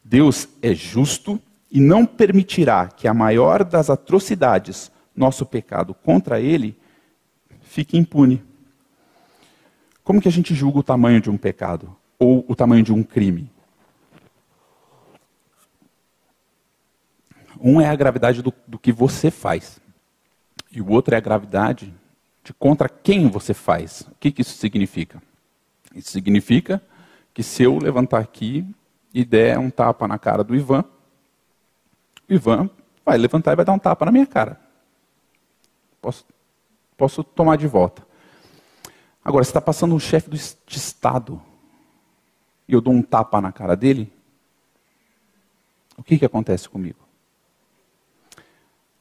[0.02, 6.76] Deus é justo e não permitirá que a maior das atrocidades, nosso pecado contra ele,
[7.62, 8.42] fique impune.
[10.04, 13.02] Como que a gente julga o tamanho de um pecado ou o tamanho de um
[13.02, 13.50] crime?
[17.66, 19.80] Um é a gravidade do, do que você faz.
[20.70, 21.94] E o outro é a gravidade
[22.44, 24.02] de contra quem você faz.
[24.02, 25.22] O que, que isso significa?
[25.94, 26.82] Isso significa
[27.32, 28.66] que se eu levantar aqui
[29.14, 30.84] e der um tapa na cara do Ivan,
[32.28, 32.68] o Ivan
[33.02, 34.60] vai levantar e vai dar um tapa na minha cara.
[36.02, 36.26] Posso,
[36.98, 38.06] posso tomar de volta.
[39.24, 41.40] Agora, se está passando um chefe de Estado
[42.68, 44.12] e eu dou um tapa na cara dele,
[45.96, 47.03] o que, que acontece comigo?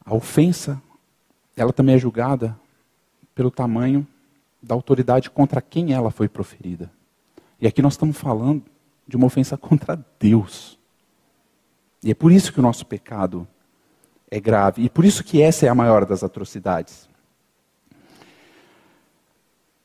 [0.06, 0.82] A ofensa,
[1.56, 2.58] ela também é julgada
[3.34, 4.06] pelo tamanho
[4.62, 6.92] da autoridade contra quem ela foi proferida.
[7.60, 8.64] E aqui nós estamos falando
[9.08, 10.78] de uma ofensa contra Deus.
[12.04, 13.48] E é por isso que o nosso pecado
[14.30, 14.84] é grave.
[14.84, 17.08] E por isso que essa é a maior das atrocidades.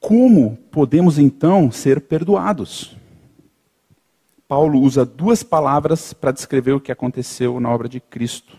[0.01, 2.97] Como podemos então ser perdoados?
[4.47, 8.59] Paulo usa duas palavras para descrever o que aconteceu na obra de Cristo.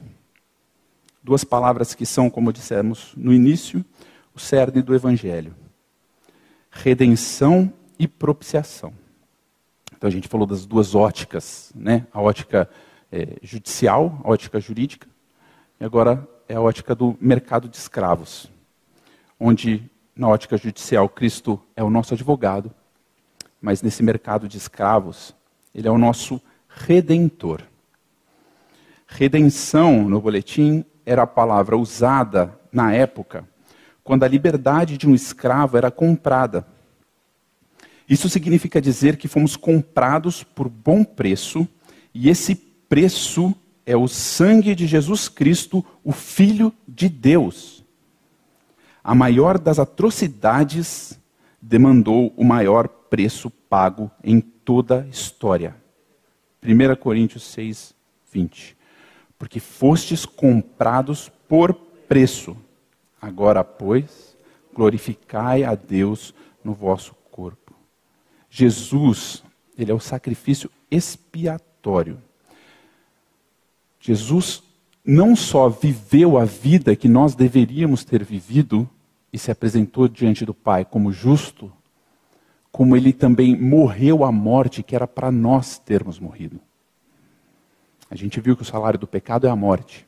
[1.22, 3.84] Duas palavras que são, como dissemos no início,
[4.34, 5.56] o cerne do Evangelho:
[6.72, 8.94] redenção e propiciação.
[9.96, 12.08] Então a gente falou das duas óticas, né?
[12.14, 12.70] a ótica
[13.12, 15.08] é, judicial, a ótica jurídica,
[15.78, 18.50] e agora é a ótica do mercado de escravos,
[19.38, 19.84] onde
[20.16, 22.74] na ótica judicial Cristo é o nosso advogado,
[23.62, 25.36] mas nesse mercado de escravos,
[25.76, 27.62] ele é o nosso redentor.
[29.06, 33.44] Redenção, no boletim, era a palavra usada na época
[34.04, 36.66] quando a liberdade de um escravo era comprada.
[38.08, 41.68] Isso significa dizer que fomos comprados por bom preço,
[42.12, 43.54] e esse preço
[43.86, 47.84] é o sangue de Jesus Cristo, o Filho de Deus.
[49.04, 51.20] A maior das atrocidades
[51.62, 55.76] demandou o maior preço pago em toda a história.
[56.64, 57.94] 1 Coríntios 6,
[58.32, 58.79] 20.
[59.40, 62.56] Porque fostes comprados por preço.
[63.20, 64.38] Agora, pois,
[64.74, 66.34] glorificai a Deus
[66.64, 67.74] no vosso corpo.
[68.50, 69.44] Jesus,
[69.78, 72.22] ele é o sacrifício expiatório.
[74.00, 74.64] Jesus
[75.04, 78.88] não só viveu a vida que nós deveríamos ter vivido
[79.32, 81.72] e se apresentou diante do Pai como justo,
[82.72, 86.60] como ele também morreu a morte que era para nós termos morrido.
[88.10, 90.06] A gente viu que o salário do pecado é a morte.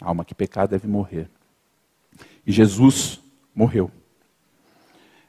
[0.00, 1.28] A alma que pecar deve morrer.
[2.46, 3.20] E Jesus
[3.54, 3.90] morreu.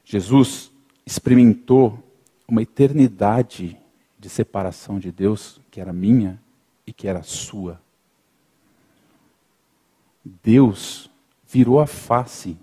[0.04, 0.70] Jesus
[1.04, 2.02] experimentou
[2.46, 3.76] uma eternidade
[4.18, 6.40] de separação de Deus que era minha
[6.86, 7.80] e que era sua.
[10.24, 11.10] Deus
[11.46, 12.56] virou a face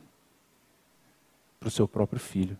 [1.60, 2.58] para o seu próprio filho.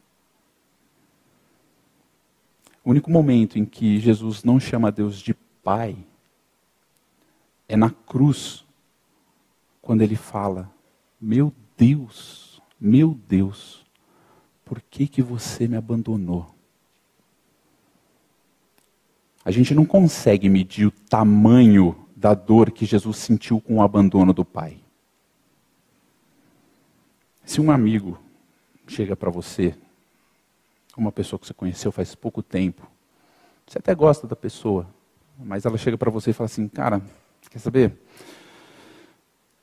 [2.84, 5.34] O único momento em que Jesus não chama Deus de
[5.64, 5.98] Pai
[7.68, 8.66] é na cruz,
[9.82, 10.72] quando ele fala:
[11.20, 13.86] Meu Deus, meu Deus,
[14.64, 16.54] por que, que você me abandonou?
[19.44, 24.34] A gente não consegue medir o tamanho da dor que Jesus sentiu com o abandono
[24.34, 24.80] do Pai.
[27.46, 28.20] Se um amigo
[28.88, 29.76] chega para você
[30.98, 32.88] uma pessoa que você conheceu faz pouco tempo.
[33.68, 34.88] Você até gosta da pessoa,
[35.38, 37.02] mas ela chega para você e fala assim: Cara,
[37.50, 37.94] quer saber?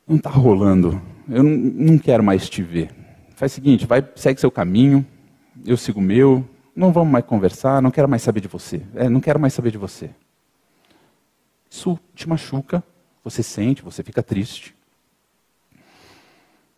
[0.07, 1.01] Não está rolando.
[1.29, 2.91] Eu não, quero mais te ver.
[3.37, 5.07] Faz o seguinte: vai, segue seu caminho,
[5.65, 6.49] eu sigo o meu.
[6.75, 8.83] Não vamos mais conversar, não quero mais saber de você.
[8.95, 10.11] É, não quero mais saber de você.
[11.71, 12.83] Isso te machuca,
[13.23, 14.75] você sente, você fica triste.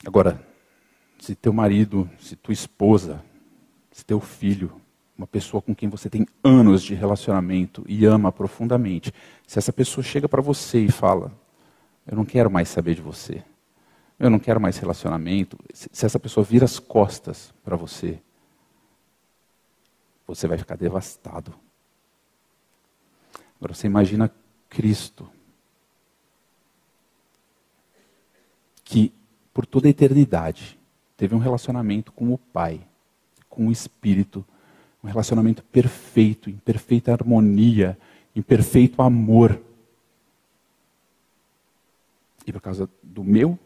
[0.04, 0.40] Agora,
[1.20, 3.22] se teu marido, se tua esposa
[3.94, 4.80] se teu filho,
[5.16, 9.12] uma pessoa com quem você tem anos de relacionamento e ama profundamente,
[9.46, 11.32] se essa pessoa chega para você e fala:
[12.06, 13.42] Eu não quero mais saber de você,
[14.18, 18.20] eu não quero mais relacionamento, se essa pessoa vira as costas para você,
[20.26, 21.54] você vai ficar devastado.
[23.56, 24.32] Agora você imagina
[24.68, 25.30] Cristo,
[28.82, 29.12] que
[29.52, 30.78] por toda a eternidade
[31.16, 32.86] teve um relacionamento com o Pai
[33.54, 34.44] com o Espírito.
[35.04, 37.98] Um relacionamento perfeito, em perfeita harmonia,
[38.34, 39.60] em perfeito amor.
[42.46, 43.58] E por causa do meu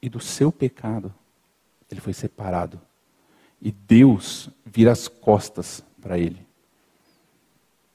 [0.00, 1.12] e do seu pecado,
[1.90, 2.80] ele foi separado.
[3.60, 6.46] E Deus vira as costas para ele.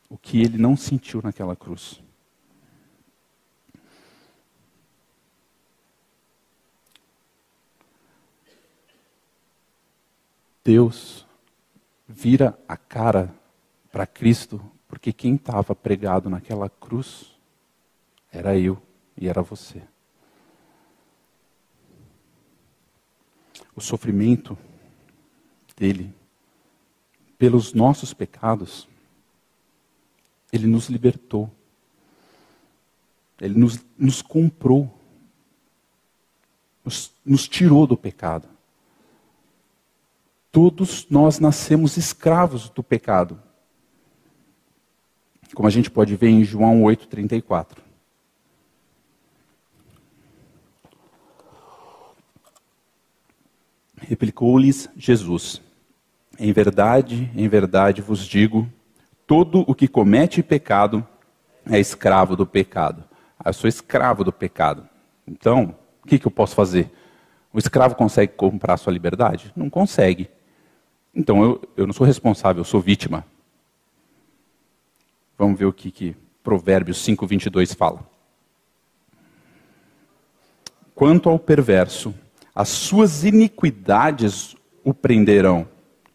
[0.09, 2.03] O que ele não sentiu naquela cruz.
[10.61, 11.25] Deus
[12.13, 13.33] vira a cara
[13.91, 17.35] para Cristo, porque quem estava pregado naquela cruz
[18.31, 18.81] era eu
[19.17, 19.81] e era você.
[23.75, 24.57] O sofrimento
[25.75, 26.13] dele
[27.37, 28.87] pelos nossos pecados,
[30.51, 31.51] ele nos libertou.
[33.41, 34.97] Ele nos, nos comprou.
[36.85, 38.52] Nos, nos tirou do pecado.
[40.53, 43.41] Todos nós nascemos escravos do pecado.
[45.55, 47.77] Como a gente pode ver em João 8,34.
[53.97, 55.59] Replicou-lhes Jesus:
[56.37, 58.69] Em verdade, em verdade vos digo,
[59.25, 61.03] todo o que comete pecado
[61.65, 63.03] é escravo do pecado.
[63.39, 64.87] Ah, eu sou escravo do pecado.
[65.27, 66.91] Então, o que, que eu posso fazer?
[67.51, 69.51] O escravo consegue comprar sua liberdade?
[69.55, 70.29] Não consegue.
[71.13, 73.25] Então eu, eu não sou responsável, eu sou vítima.
[75.37, 78.07] Vamos ver o que, que Provérbios 5, 22 fala.
[80.95, 82.13] Quanto ao perverso,
[82.53, 85.67] as suas iniquidades o prenderão,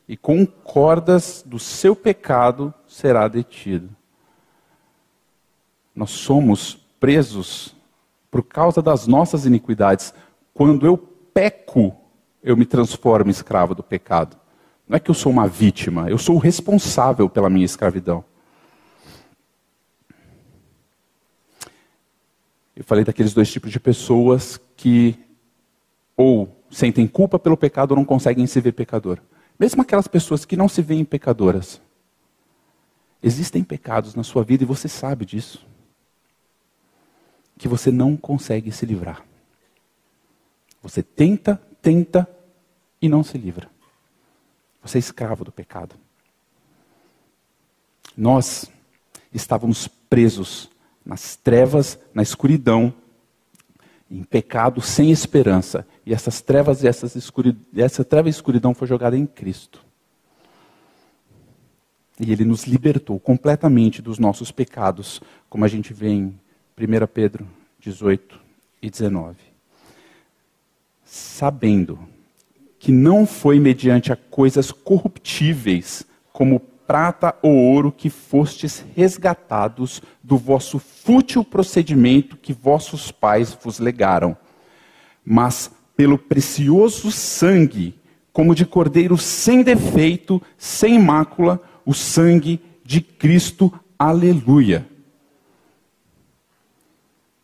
[0.07, 3.90] e com cordas do seu pecado será detido.
[5.94, 7.74] Nós somos presos
[8.30, 10.14] por causa das nossas iniquidades.
[10.55, 11.94] Quando eu peco,
[12.42, 14.36] eu me transformo em escravo do pecado.
[14.89, 18.24] Não é que eu sou uma vítima, eu sou o responsável pela minha escravidão.
[22.74, 25.18] Eu falei daqueles dois tipos de pessoas que
[26.16, 29.20] ou sentem culpa pelo pecado ou não conseguem se ver pecador.
[29.59, 31.80] Mesmo aquelas pessoas que não se veem pecadoras.
[33.22, 35.66] Existem pecados na sua vida e você sabe disso.
[37.59, 39.24] Que você não consegue se livrar.
[40.80, 42.28] Você tenta, tenta
[43.03, 43.68] e não se livra.
[44.82, 45.94] Você é escravo do pecado.
[48.16, 48.70] Nós
[49.32, 50.70] estávamos presos
[51.04, 52.92] nas trevas, na escuridão,
[54.10, 55.86] em pecado sem esperança.
[56.04, 59.84] E essas trevas e essas escuridão, essa treva e escuridão foi jogada em Cristo.
[62.20, 66.38] E ele nos libertou completamente dos nossos pecados, como a gente vê em
[66.76, 67.46] 1 Pedro
[67.78, 68.40] 18
[68.82, 69.36] e 19.
[71.04, 71.98] Sabendo
[72.78, 80.38] que não foi mediante a coisas corruptíveis, como prata ou ouro que fostes resgatados do
[80.38, 84.36] vosso fútil procedimento que vossos pais vos legaram,
[85.24, 87.94] mas pelo precioso sangue,
[88.32, 93.72] como de cordeiro sem defeito, sem mácula, o sangue de Cristo.
[93.98, 94.88] Aleluia.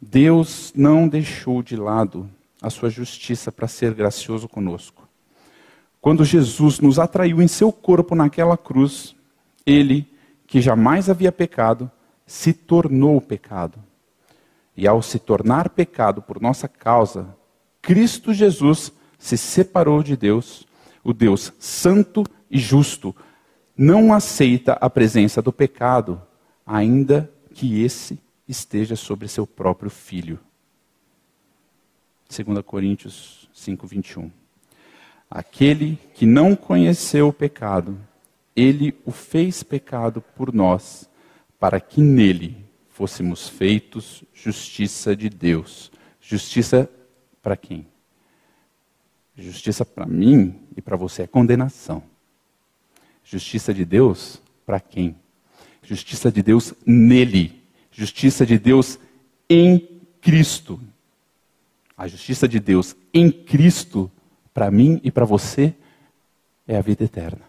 [0.00, 2.30] Deus não deixou de lado
[2.62, 5.03] a sua justiça para ser gracioso conosco.
[6.04, 9.16] Quando Jesus nos atraiu em seu corpo naquela cruz,
[9.64, 10.06] ele,
[10.46, 11.90] que jamais havia pecado,
[12.26, 13.82] se tornou pecado.
[14.76, 17.34] E ao se tornar pecado por nossa causa,
[17.80, 20.66] Cristo Jesus se separou de Deus,
[21.02, 23.16] o Deus santo e justo,
[23.74, 26.20] não aceita a presença do pecado,
[26.66, 30.38] ainda que esse esteja sobre seu próprio filho.
[32.28, 34.43] 2 Coríntios 5, 21.
[35.30, 37.98] Aquele que não conheceu o pecado,
[38.54, 41.08] ele o fez pecado por nós,
[41.58, 45.90] para que nele fôssemos feitos justiça de Deus.
[46.20, 46.88] Justiça
[47.42, 47.86] para quem?
[49.36, 52.02] Justiça para mim e para você é condenação.
[53.24, 55.16] Justiça de Deus para quem?
[55.82, 57.62] Justiça de Deus nele.
[57.90, 58.98] Justiça de Deus
[59.50, 59.88] em
[60.20, 60.80] Cristo.
[61.96, 64.10] A justiça de Deus em Cristo,
[64.54, 65.74] para mim e para você,
[66.66, 67.42] é a vida eterna.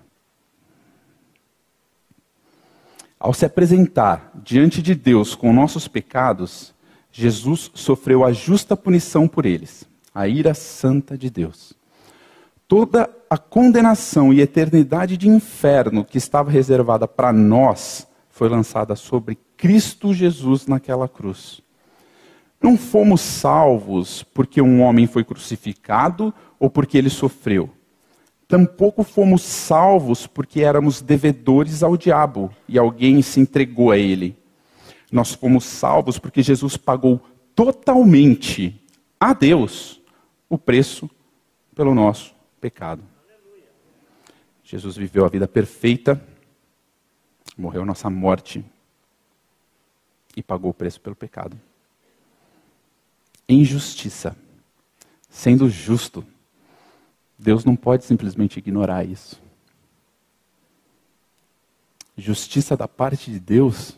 [3.20, 6.74] Ao se apresentar diante de Deus com nossos pecados,
[7.12, 11.74] Jesus sofreu a justa punição por eles, a ira santa de Deus.
[12.68, 19.38] Toda a condenação e eternidade de inferno que estava reservada para nós foi lançada sobre
[19.56, 21.62] Cristo Jesus naquela cruz.
[22.66, 27.70] Não fomos salvos porque um homem foi crucificado ou porque ele sofreu.
[28.48, 34.36] Tampouco fomos salvos porque éramos devedores ao diabo e alguém se entregou a ele.
[35.12, 37.22] Nós fomos salvos porque Jesus pagou
[37.54, 38.84] totalmente
[39.20, 40.02] a Deus
[40.50, 41.08] o preço
[41.76, 43.04] pelo nosso pecado.
[44.64, 46.20] Jesus viveu a vida perfeita,
[47.56, 48.66] morreu a nossa morte
[50.36, 51.56] e pagou o preço pelo pecado.
[53.48, 54.36] Em justiça,
[55.30, 56.26] sendo justo,
[57.38, 59.42] Deus não pode simplesmente ignorar isso.
[62.18, 63.98] Justiça da parte de Deus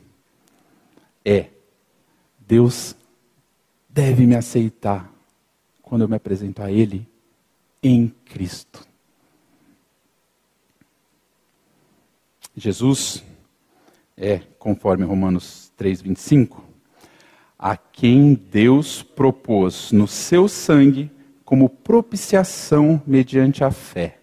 [1.24, 1.50] é:
[2.40, 2.96] Deus
[3.88, 5.12] deve me aceitar
[5.82, 7.08] quando eu me apresento a Ele
[7.82, 8.86] em Cristo.
[12.56, 13.24] Jesus
[14.18, 16.64] é, conforme Romanos 3,25,
[17.58, 21.12] a quem Deus propôs no seu sangue
[21.44, 24.20] como propiciação mediante a fé,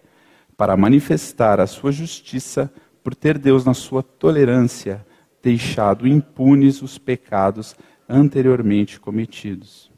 [0.55, 2.71] para manifestar a sua justiça
[3.03, 5.05] por ter Deus, na sua tolerância,
[5.41, 7.75] deixado impunes os pecados
[8.07, 9.91] anteriormente cometidos.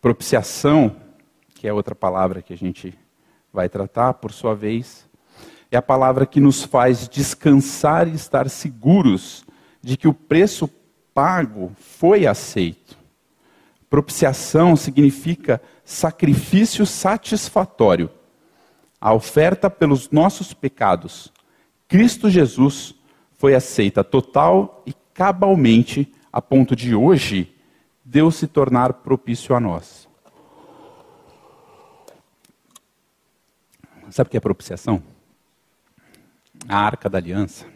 [0.00, 0.96] Propiciação,
[1.54, 2.96] que é outra palavra que a gente
[3.52, 5.08] vai tratar, por sua vez,
[5.70, 9.44] é a palavra que nos faz descansar e estar seguros
[9.82, 10.68] de que o preço
[11.12, 12.96] pago foi aceito.
[13.90, 18.10] Propiciação significa sacrifício satisfatório.
[19.00, 21.32] A oferta pelos nossos pecados.
[21.88, 22.94] Cristo Jesus
[23.32, 27.54] foi aceita total e cabalmente a ponto de hoje
[28.04, 30.08] Deus se tornar propício a nós.
[34.10, 35.02] Sabe o que é propiciação?
[36.68, 37.71] A arca da aliança.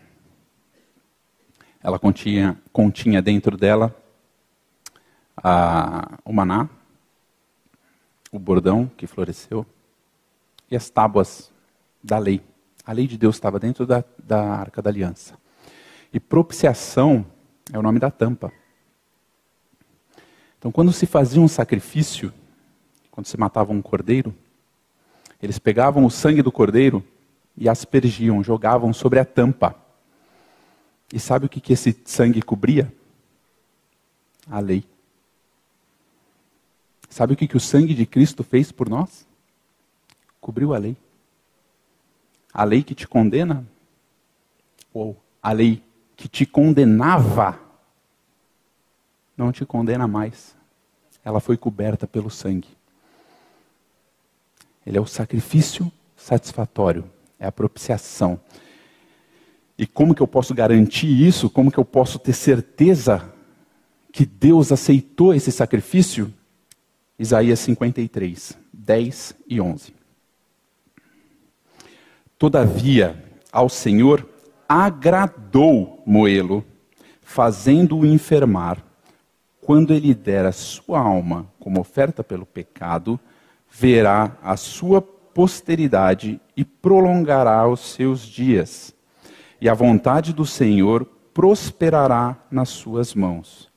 [1.86, 3.94] Ela continha, continha dentro dela
[5.36, 6.68] a, o maná,
[8.32, 9.64] o bordão que floresceu
[10.68, 11.52] e as tábuas
[12.02, 12.42] da lei.
[12.84, 15.38] A lei de Deus estava dentro da, da arca da aliança.
[16.12, 17.24] E propiciação
[17.72, 18.50] é o nome da tampa.
[20.58, 22.34] Então, quando se fazia um sacrifício,
[23.12, 24.34] quando se matava um cordeiro,
[25.40, 27.06] eles pegavam o sangue do cordeiro
[27.56, 29.85] e aspergiam, jogavam sobre a tampa.
[31.12, 32.92] E sabe o que, que esse sangue cobria?
[34.50, 34.84] A lei.
[37.08, 39.26] Sabe o que, que o sangue de Cristo fez por nós?
[40.40, 40.96] Cobriu a lei.
[42.52, 43.66] A lei que te condena,
[44.92, 45.82] ou a lei
[46.16, 47.60] que te condenava,
[49.36, 50.56] não te condena mais.
[51.24, 52.68] Ela foi coberta pelo sangue.
[54.86, 58.40] Ele é o sacrifício satisfatório, é a propiciação.
[59.78, 61.50] E como que eu posso garantir isso?
[61.50, 63.32] Como que eu posso ter certeza
[64.10, 66.32] que Deus aceitou esse sacrifício?
[67.18, 69.94] Isaías 53, 10 e 11.
[72.38, 74.28] Todavia, ao Senhor
[74.68, 76.64] agradou Moelo,
[77.22, 78.82] fazendo-o enfermar,
[79.60, 83.18] quando ele der a sua alma como oferta pelo pecado,
[83.70, 88.94] verá a sua posteridade e prolongará os seus dias.
[89.60, 93.68] E a vontade do Senhor prosperará nas suas mãos.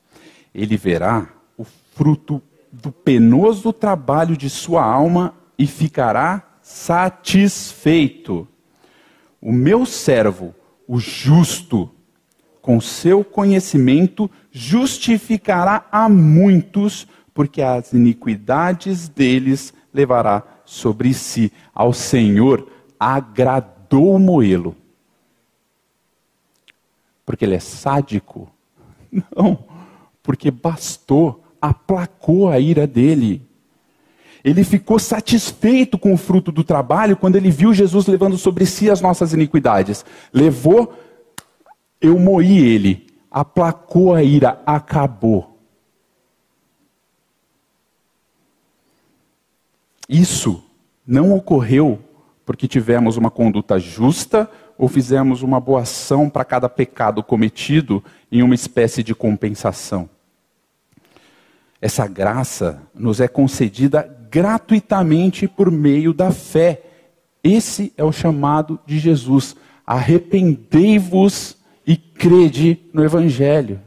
[0.54, 8.48] Ele verá o fruto do penoso trabalho de sua alma e ficará satisfeito.
[9.42, 10.54] O meu servo,
[10.88, 11.90] o justo,
[12.62, 21.52] com seu conhecimento, justificará a muitos, porque as iniquidades deles levará sobre si.
[21.74, 22.68] Ao Senhor
[23.00, 24.76] agradou moê-lo.
[27.30, 28.50] Porque ele é sádico?
[29.38, 29.64] Não,
[30.24, 33.48] porque bastou aplacou a ira dele.
[34.44, 38.90] Ele ficou satisfeito com o fruto do trabalho quando ele viu Jesus levando sobre si
[38.90, 40.04] as nossas iniquidades.
[40.34, 40.92] Levou,
[42.02, 45.56] eu moí ele, aplacou a ira, acabou.
[50.10, 50.64] Isso
[51.06, 52.00] não ocorreu
[52.50, 58.42] porque tivemos uma conduta justa ou fizemos uma boa ação para cada pecado cometido em
[58.42, 60.10] uma espécie de compensação.
[61.80, 66.82] Essa graça nos é concedida gratuitamente por meio da fé.
[67.44, 69.56] Esse é o chamado de Jesus.
[69.86, 73.80] Arrependei-vos e crede no Evangelho.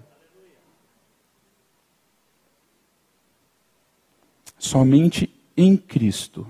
[4.57, 6.47] Somente em Cristo,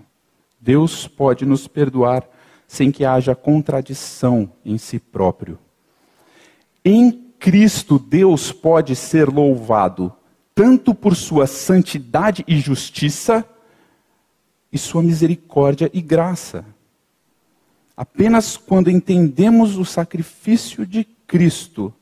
[0.62, 2.24] Deus pode nos perdoar
[2.68, 5.58] sem que haja contradição em si próprio.
[6.84, 10.12] Em Cristo, Deus pode ser louvado
[10.54, 13.44] tanto por sua santidade e justiça,
[14.70, 16.64] e sua misericórdia e graça.
[17.96, 21.92] Apenas quando entendemos o sacrifício de Cristo,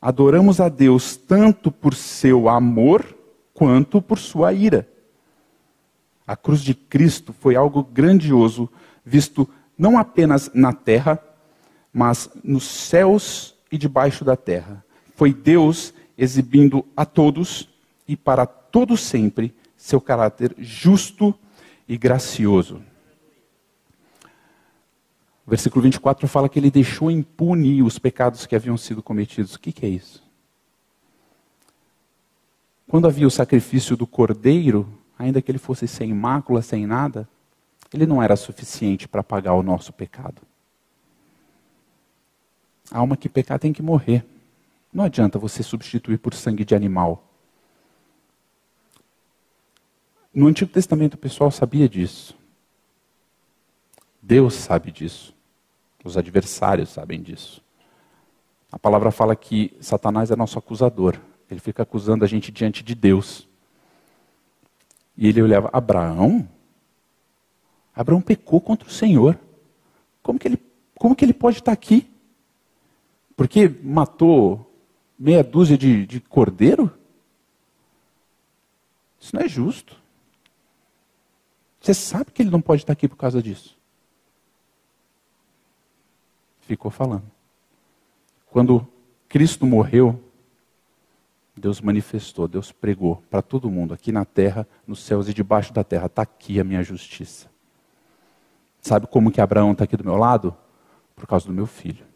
[0.00, 3.04] adoramos a Deus tanto por seu amor
[3.52, 4.88] quanto por sua ira.
[6.28, 8.68] A cruz de Cristo foi algo grandioso,
[9.02, 9.48] visto
[9.78, 11.18] não apenas na terra,
[11.90, 14.84] mas nos céus e debaixo da terra.
[15.16, 17.66] Foi Deus exibindo a todos
[18.06, 21.34] e para todo sempre seu caráter justo
[21.88, 22.82] e gracioso.
[25.46, 29.54] O versículo 24 fala que ele deixou impune os pecados que haviam sido cometidos.
[29.54, 30.22] O que, que é isso?
[32.86, 37.28] Quando havia o sacrifício do cordeiro, ainda que ele fosse sem mácula, sem nada,
[37.92, 40.42] ele não era suficiente para pagar o nosso pecado.
[42.90, 44.24] A alma que pecar tem que morrer.
[44.92, 47.24] Não adianta você substituir por sangue de animal.
[50.32, 52.36] No Antigo Testamento o pessoal sabia disso.
[54.22, 55.34] Deus sabe disso.
[56.04, 57.62] Os adversários sabem disso.
[58.70, 61.18] A palavra fala que Satanás é nosso acusador.
[61.50, 63.47] Ele fica acusando a gente diante de Deus.
[65.18, 66.48] E ele olhava, Abraão?
[67.92, 69.36] Abraão pecou contra o Senhor.
[70.22, 70.62] Como que ele,
[70.96, 72.08] como que ele pode estar aqui?
[73.36, 74.72] Porque matou
[75.18, 76.96] meia dúzia de, de cordeiro?
[79.18, 79.96] Isso não é justo.
[81.80, 83.76] Você sabe que ele não pode estar aqui por causa disso.
[86.60, 87.28] Ficou falando.
[88.50, 88.86] Quando
[89.28, 90.22] Cristo morreu,
[91.58, 95.84] Deus manifestou, Deus pregou para todo mundo, aqui na terra, nos céus e debaixo da
[95.84, 97.48] terra, está aqui a minha justiça.
[98.80, 100.56] Sabe como que Abraão está aqui do meu lado?
[101.14, 102.06] Por causa do meu filho.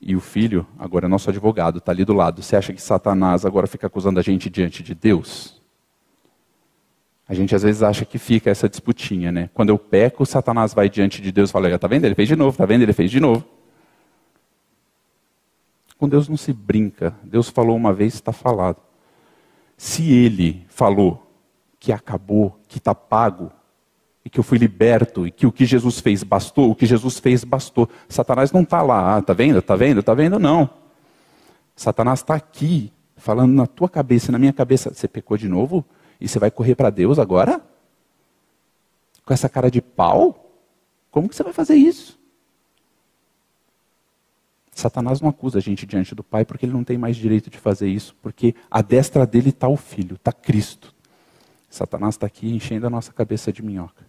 [0.00, 2.42] E o filho, agora é nosso advogado, está ali do lado.
[2.42, 5.62] Você acha que Satanás agora fica acusando a gente diante de Deus?
[7.26, 9.48] A gente às vezes acha que fica essa disputinha, né?
[9.54, 12.04] Quando eu peco, Satanás vai diante de Deus e fala: Está vendo?
[12.04, 12.82] Ele fez de novo, está vendo?
[12.82, 13.53] Ele fez de novo.
[16.04, 17.16] Com Deus não se brinca.
[17.22, 18.76] Deus falou uma vez, está falado.
[19.74, 21.26] Se ele falou
[21.80, 23.50] que acabou, que está pago,
[24.22, 27.18] e que eu fui liberto, e que o que Jesus fez bastou, o que Jesus
[27.18, 27.88] fez bastou.
[28.06, 30.68] Satanás não está lá, ah, tá vendo, tá vendo, tá vendo, não.
[31.74, 35.82] Satanás está aqui, falando na tua cabeça, na minha cabeça, você pecou de novo?
[36.20, 37.62] E você vai correr para Deus agora?
[39.24, 40.52] Com essa cara de pau?
[41.10, 42.22] Como que você vai fazer isso?
[44.74, 47.58] Satanás não acusa a gente diante do Pai porque ele não tem mais direito de
[47.58, 50.94] fazer isso, porque a destra dele está o Filho, está Cristo.
[51.70, 54.04] Satanás está aqui enchendo a nossa cabeça de minhoca.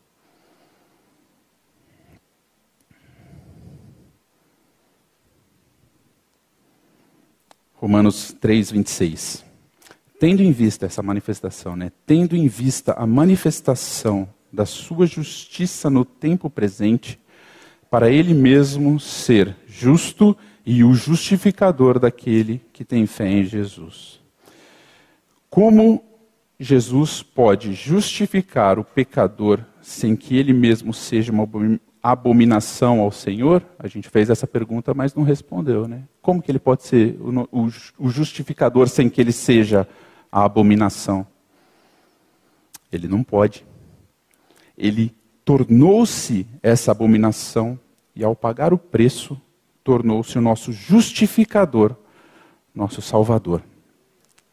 [7.75, 9.45] Romanos 3, 26.
[10.19, 11.91] Tendo em vista essa manifestação, né?
[12.05, 17.19] tendo em vista a manifestação da sua justiça no tempo presente,
[17.91, 24.19] para ele mesmo ser justo e o justificador daquele que tem fé em Jesus.
[25.49, 26.03] Como
[26.59, 31.47] Jesus pode justificar o pecador sem que ele mesmo seja uma
[32.01, 33.63] abominação ao Senhor?
[33.77, 36.03] A gente fez essa pergunta, mas não respondeu, né?
[36.21, 39.87] Como que ele pode ser o justificador sem que ele seja
[40.31, 41.27] a abominação?
[42.91, 43.65] Ele não pode.
[44.77, 45.13] Ele
[45.43, 47.79] tornou-se essa abominação
[48.15, 49.39] e, ao pagar o preço,
[49.85, 51.95] tornou-se o nosso justificador,
[52.73, 53.61] nosso salvador.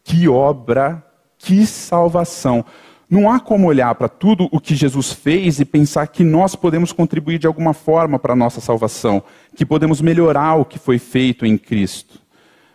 [0.05, 1.03] Que obra,
[1.39, 2.63] que salvação!
[3.09, 6.93] Não há como olhar para tudo o que Jesus fez e pensar que nós podemos
[6.93, 9.23] contribuir de alguma forma para a nossa salvação,
[9.57, 12.21] que podemos melhorar o que foi feito em Cristo.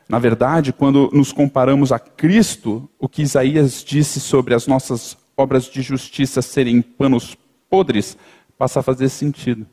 [0.09, 5.65] Na verdade, quando nos comparamos a Cristo, o que Isaías disse sobre as nossas obras
[5.65, 7.37] de justiça serem panos
[7.69, 8.17] podres
[8.57, 9.67] passa a fazer sentido.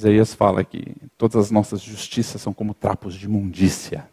[0.00, 4.08] Isaías fala que todas as nossas justiças são como trapos de imundícia.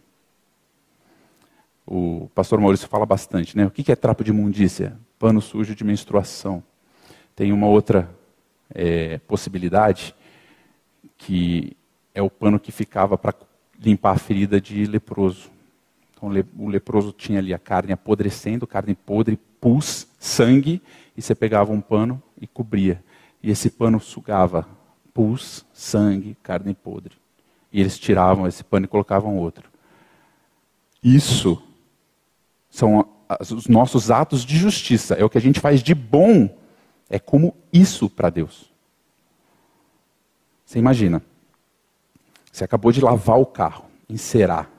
[1.85, 3.65] O pastor Maurício fala bastante, né?
[3.65, 4.97] O que é trapo de imundícia?
[5.17, 6.61] Pano sujo de menstruação.
[7.33, 8.13] Tem uma outra
[8.69, 10.13] é, possibilidade,
[11.17, 11.77] que
[12.13, 13.33] é o pano que ficava para
[13.79, 15.49] limpar a ferida de leproso.
[16.13, 20.81] Então o leproso tinha ali a carne apodrecendo, carne podre, pus, sangue,
[21.15, 23.01] e você pegava um pano e cobria.
[23.41, 24.76] E esse pano sugava
[25.18, 27.15] pus, sangue, carne podre.
[27.74, 29.68] E eles tiravam esse pano e colocavam outro.
[31.03, 31.59] Isso
[32.70, 33.09] são
[33.51, 35.15] os nossos atos de justiça.
[35.15, 36.55] É o que a gente faz de bom.
[37.09, 38.72] É como isso para Deus.
[40.63, 41.24] Você imagina.
[42.51, 44.70] Você acabou de lavar o carro, encerar.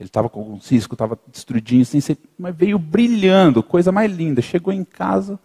[0.00, 2.00] Ele estava com um cisco, estava destruidinho, assim,
[2.38, 4.40] mas veio brilhando, coisa mais linda.
[4.40, 5.38] Chegou em casa,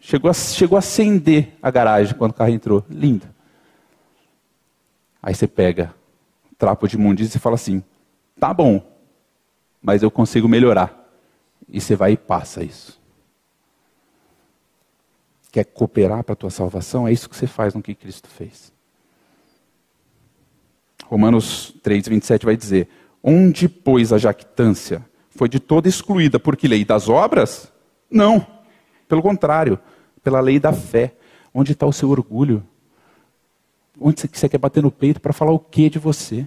[0.00, 2.84] Chegou a, chegou a acender a garagem quando o carro entrou.
[2.88, 3.26] Lindo.
[5.22, 5.94] Aí você pega
[6.52, 7.82] o trapo de imundícia e fala assim:
[8.38, 8.84] tá bom,
[9.82, 11.04] mas eu consigo melhorar.
[11.68, 13.00] E você vai e passa isso.
[15.50, 17.08] Quer cooperar para a tua salvação?
[17.08, 18.72] É isso que você faz no que Cristo fez.
[21.06, 22.88] Romanos 3, 27 vai dizer:
[23.22, 27.72] Onde, pois, a jactância foi de toda excluída, porque lei das obras?
[28.10, 28.55] Não.
[29.08, 29.78] Pelo contrário,
[30.22, 31.14] pela lei da fé.
[31.54, 32.66] Onde está o seu orgulho?
[33.98, 36.46] Onde você quer bater no peito para falar o que de você?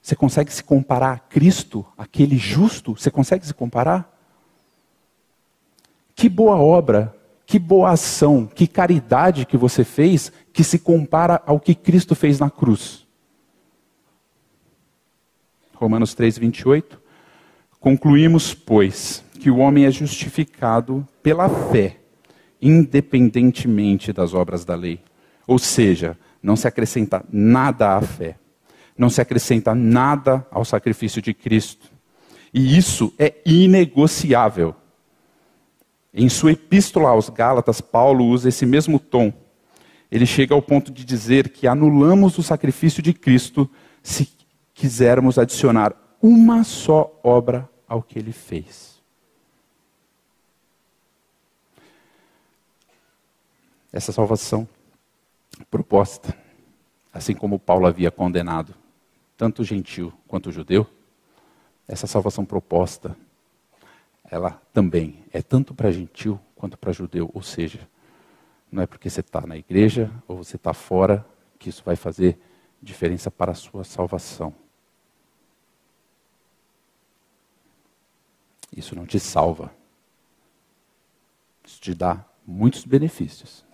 [0.00, 2.96] Você consegue se comparar a Cristo, aquele justo?
[2.96, 4.16] Você consegue se comparar?
[6.14, 11.60] Que boa obra, que boa ação, que caridade que você fez que se compara ao
[11.60, 13.06] que Cristo fez na cruz.
[15.74, 17.02] Romanos 3, 28.
[17.78, 21.98] Concluímos, pois, que o homem é justificado pela fé,
[22.60, 24.98] independentemente das obras da lei.
[25.46, 28.38] Ou seja, não se acrescenta nada à fé,
[28.98, 31.92] não se acrescenta nada ao sacrifício de Cristo.
[32.52, 34.74] E isso é inegociável.
[36.12, 39.32] Em sua epístola aos Gálatas, Paulo usa esse mesmo tom.
[40.10, 43.70] Ele chega ao ponto de dizer que anulamos o sacrifício de Cristo
[44.02, 44.28] se
[44.74, 48.95] quisermos adicionar uma só obra ao que ele fez.
[53.96, 54.68] Essa salvação
[55.70, 56.36] proposta,
[57.10, 58.74] assim como Paulo havia condenado
[59.38, 60.86] tanto o gentil quanto o judeu,
[61.88, 63.16] essa salvação proposta,
[64.30, 67.88] ela também é tanto para gentil quanto para judeu, ou seja,
[68.70, 71.24] não é porque você está na igreja ou você está fora
[71.58, 72.38] que isso vai fazer
[72.82, 74.54] diferença para a sua salvação.
[78.76, 79.72] Isso não te salva.
[81.64, 83.65] Isso te dá muitos benefícios.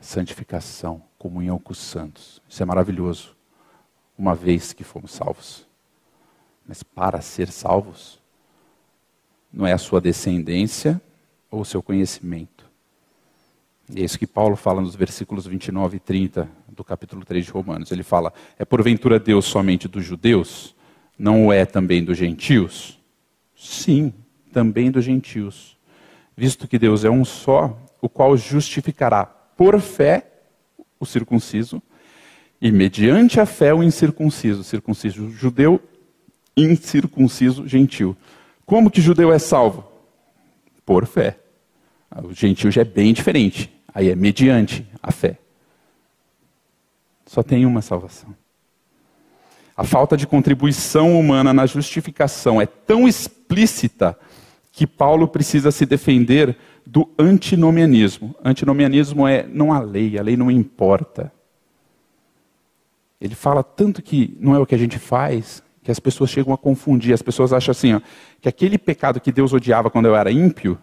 [0.00, 2.40] Santificação, comunhão com os santos.
[2.48, 3.34] Isso é maravilhoso,
[4.16, 5.66] uma vez que fomos salvos.
[6.66, 8.20] Mas para ser salvos,
[9.52, 11.00] não é a sua descendência
[11.50, 12.66] ou o seu conhecimento.
[13.88, 17.50] E é isso que Paulo fala nos versículos 29 e 30 do capítulo 3 de
[17.52, 17.92] Romanos.
[17.92, 20.74] Ele fala: É porventura Deus somente dos judeus?
[21.18, 22.98] Não é também dos gentios?
[23.56, 24.12] Sim,
[24.52, 25.76] também dos gentios.
[26.36, 30.26] Visto que Deus é um só, o qual justificará por fé
[31.00, 31.82] o circunciso
[32.60, 35.80] e mediante a fé o incircunciso, circunciso judeu,
[36.56, 38.16] incircunciso gentil.
[38.64, 39.84] Como que judeu é salvo?
[40.84, 41.38] Por fé.
[42.24, 43.72] O gentil já é bem diferente.
[43.92, 45.38] Aí é mediante a fé.
[47.26, 48.34] Só tem uma salvação.
[49.76, 54.18] A falta de contribuição humana na justificação é tão explícita
[54.72, 56.56] que Paulo precisa se defender
[56.86, 58.34] do antinomianismo.
[58.44, 61.32] Antinomianismo é não há lei, a lei não importa.
[63.20, 66.54] Ele fala tanto que não é o que a gente faz, que as pessoas chegam
[66.54, 67.12] a confundir.
[67.12, 68.00] As pessoas acham assim, ó,
[68.40, 70.78] que aquele pecado que Deus odiava quando eu era ímpio,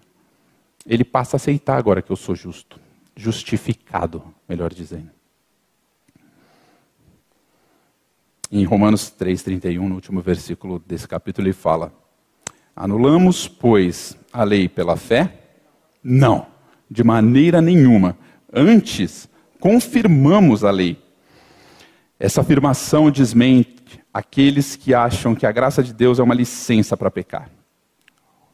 [0.86, 2.82] ele passa a aceitar agora que eu sou justo
[3.16, 5.10] justificado, melhor dizendo.
[8.52, 11.94] Em Romanos 3,31, no último versículo desse capítulo, ele fala:
[12.76, 15.43] Anulamos, pois, a lei pela fé?
[16.04, 16.48] Não,
[16.90, 18.18] de maneira nenhuma.
[18.52, 19.30] Antes,
[19.60, 21.02] confirmamos a lei.
[22.20, 23.74] Essa afirmação desmente
[24.14, 27.50] aqueles que acham que a graça de Deus é uma licença para pecar.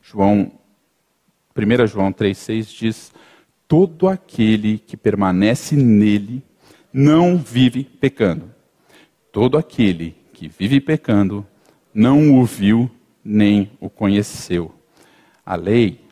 [0.01, 0.51] João,
[1.55, 3.11] 1 João 3,6 diz:
[3.67, 6.43] todo aquele que permanece nele
[6.91, 8.51] não vive pecando.
[9.31, 11.45] Todo aquele que vive pecando
[11.93, 12.89] não o viu
[13.23, 14.73] nem o conheceu.
[15.45, 16.08] A lei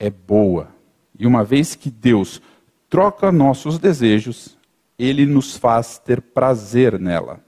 [0.00, 0.68] é boa.
[1.16, 2.42] E uma vez que Deus
[2.88, 4.58] troca nossos desejos,
[4.98, 7.38] ele nos faz ter prazer nela.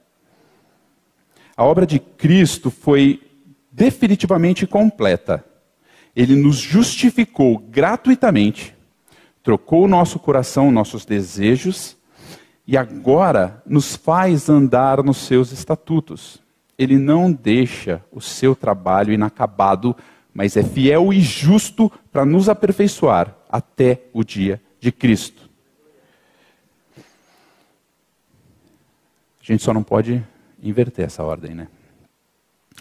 [1.57, 3.21] A obra de Cristo foi
[3.73, 5.45] definitivamente completa.
[6.15, 8.77] Ele nos justificou gratuitamente
[9.43, 11.97] trocou o nosso coração, nossos desejos,
[12.67, 16.41] e agora nos faz andar nos seus estatutos.
[16.79, 19.97] Ele não deixa o seu trabalho inacabado,
[20.33, 25.51] mas é fiel e justo para nos aperfeiçoar até o dia de Cristo.
[29.41, 30.25] A gente só não pode
[30.63, 31.69] inverter essa ordem, né?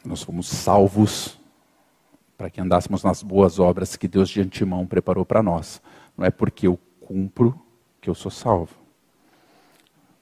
[0.06, 1.38] Nós fomos salvos
[2.38, 5.82] para que andássemos nas boas obras que Deus de antemão preparou para nós.
[6.18, 7.60] Não é porque eu cumpro
[8.00, 8.76] que eu sou salvo.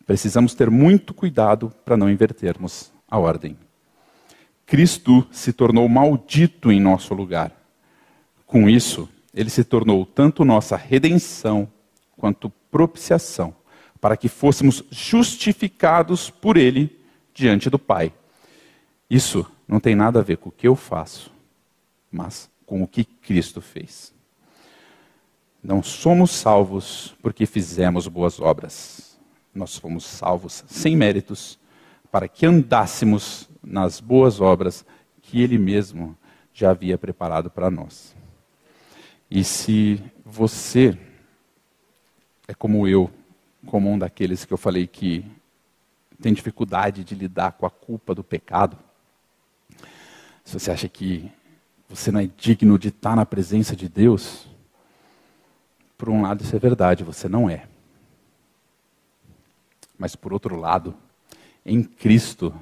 [0.05, 3.57] Precisamos ter muito cuidado para não invertermos a ordem.
[4.69, 7.51] Cristo se tornou maldito em nosso lugar.
[8.45, 11.67] Com isso, ele se tornou tanto nossa redenção
[12.15, 13.55] quanto propiciação,
[13.99, 17.01] para que fôssemos justificados por ele
[17.33, 18.13] diante do Pai.
[19.09, 21.31] Isso não tem nada a ver com o que eu faço,
[22.11, 24.13] mas com o que Cristo fez.
[25.63, 29.17] Não somos salvos porque fizemos boas obras.
[29.51, 31.57] Nós fomos salvos sem méritos
[32.11, 34.85] para que andássemos nas boas obras
[35.21, 36.17] que Ele mesmo
[36.53, 38.15] já havia preparado para nós.
[39.29, 40.97] E se você
[42.47, 43.11] é como eu,
[43.65, 45.23] como um daqueles que eu falei que
[46.21, 48.77] tem dificuldade de lidar com a culpa do pecado,
[50.43, 51.31] se você acha que
[51.87, 54.47] você não é digno de estar na presença de Deus,
[55.97, 57.67] por um lado, isso é verdade, você não é.
[59.97, 60.95] Mas por outro lado,
[61.65, 62.53] em Cristo,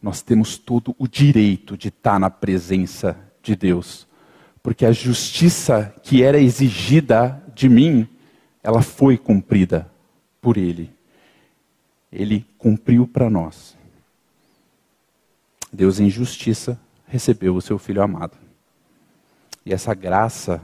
[0.00, 4.06] nós temos todo o direito de estar na presença de Deus.
[4.62, 8.08] Porque a justiça que era exigida de mim,
[8.62, 9.90] ela foi cumprida
[10.40, 10.92] por Ele.
[12.12, 13.76] Ele cumpriu para nós.
[15.72, 18.36] Deus, em justiça, recebeu o seu Filho amado.
[19.64, 20.62] E essa graça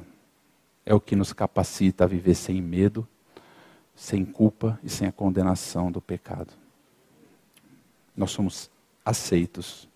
[0.84, 3.06] é o que nos capacita a viver sem medo,
[3.94, 6.52] sem culpa e sem a condenação do pecado.
[8.16, 8.70] Nós somos
[9.04, 9.88] aceitos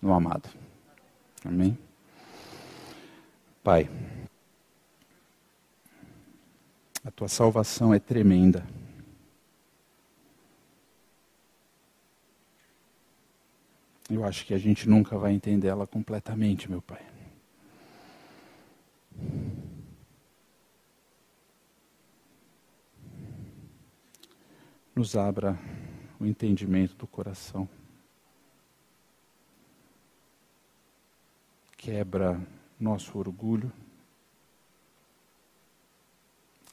[0.00, 0.48] no amado.
[1.44, 1.78] Amém?
[3.62, 3.88] Pai,
[7.08, 8.66] A tua salvação é tremenda.
[14.10, 17.02] Eu acho que a gente nunca vai entender ela completamente, meu Pai.
[24.94, 25.58] Nos abra
[26.20, 27.66] o entendimento do coração.
[31.90, 32.38] Quebra
[32.78, 33.72] nosso orgulho.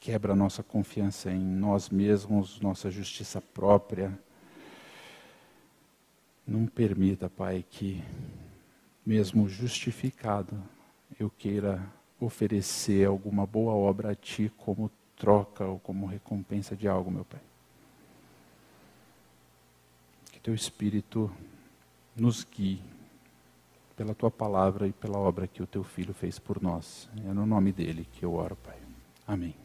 [0.02, 4.12] Quebra nossa confiança em nós mesmos, nossa justiça própria
[6.46, 8.04] não permita, Pai, que,
[9.06, 10.62] mesmo justificado,
[11.18, 11.82] eu queira
[12.20, 17.42] oferecer alguma boa obra a Ti como troca ou como recompensa de algo, meu Pai.
[20.30, 21.32] Que Teu Espírito
[22.18, 22.95] nos guie
[23.96, 27.10] pela Tua palavra e pela obra que o Teu Filho fez por nós.
[27.26, 28.78] É no nome dele que eu oro, Pai.
[29.28, 29.65] Amém.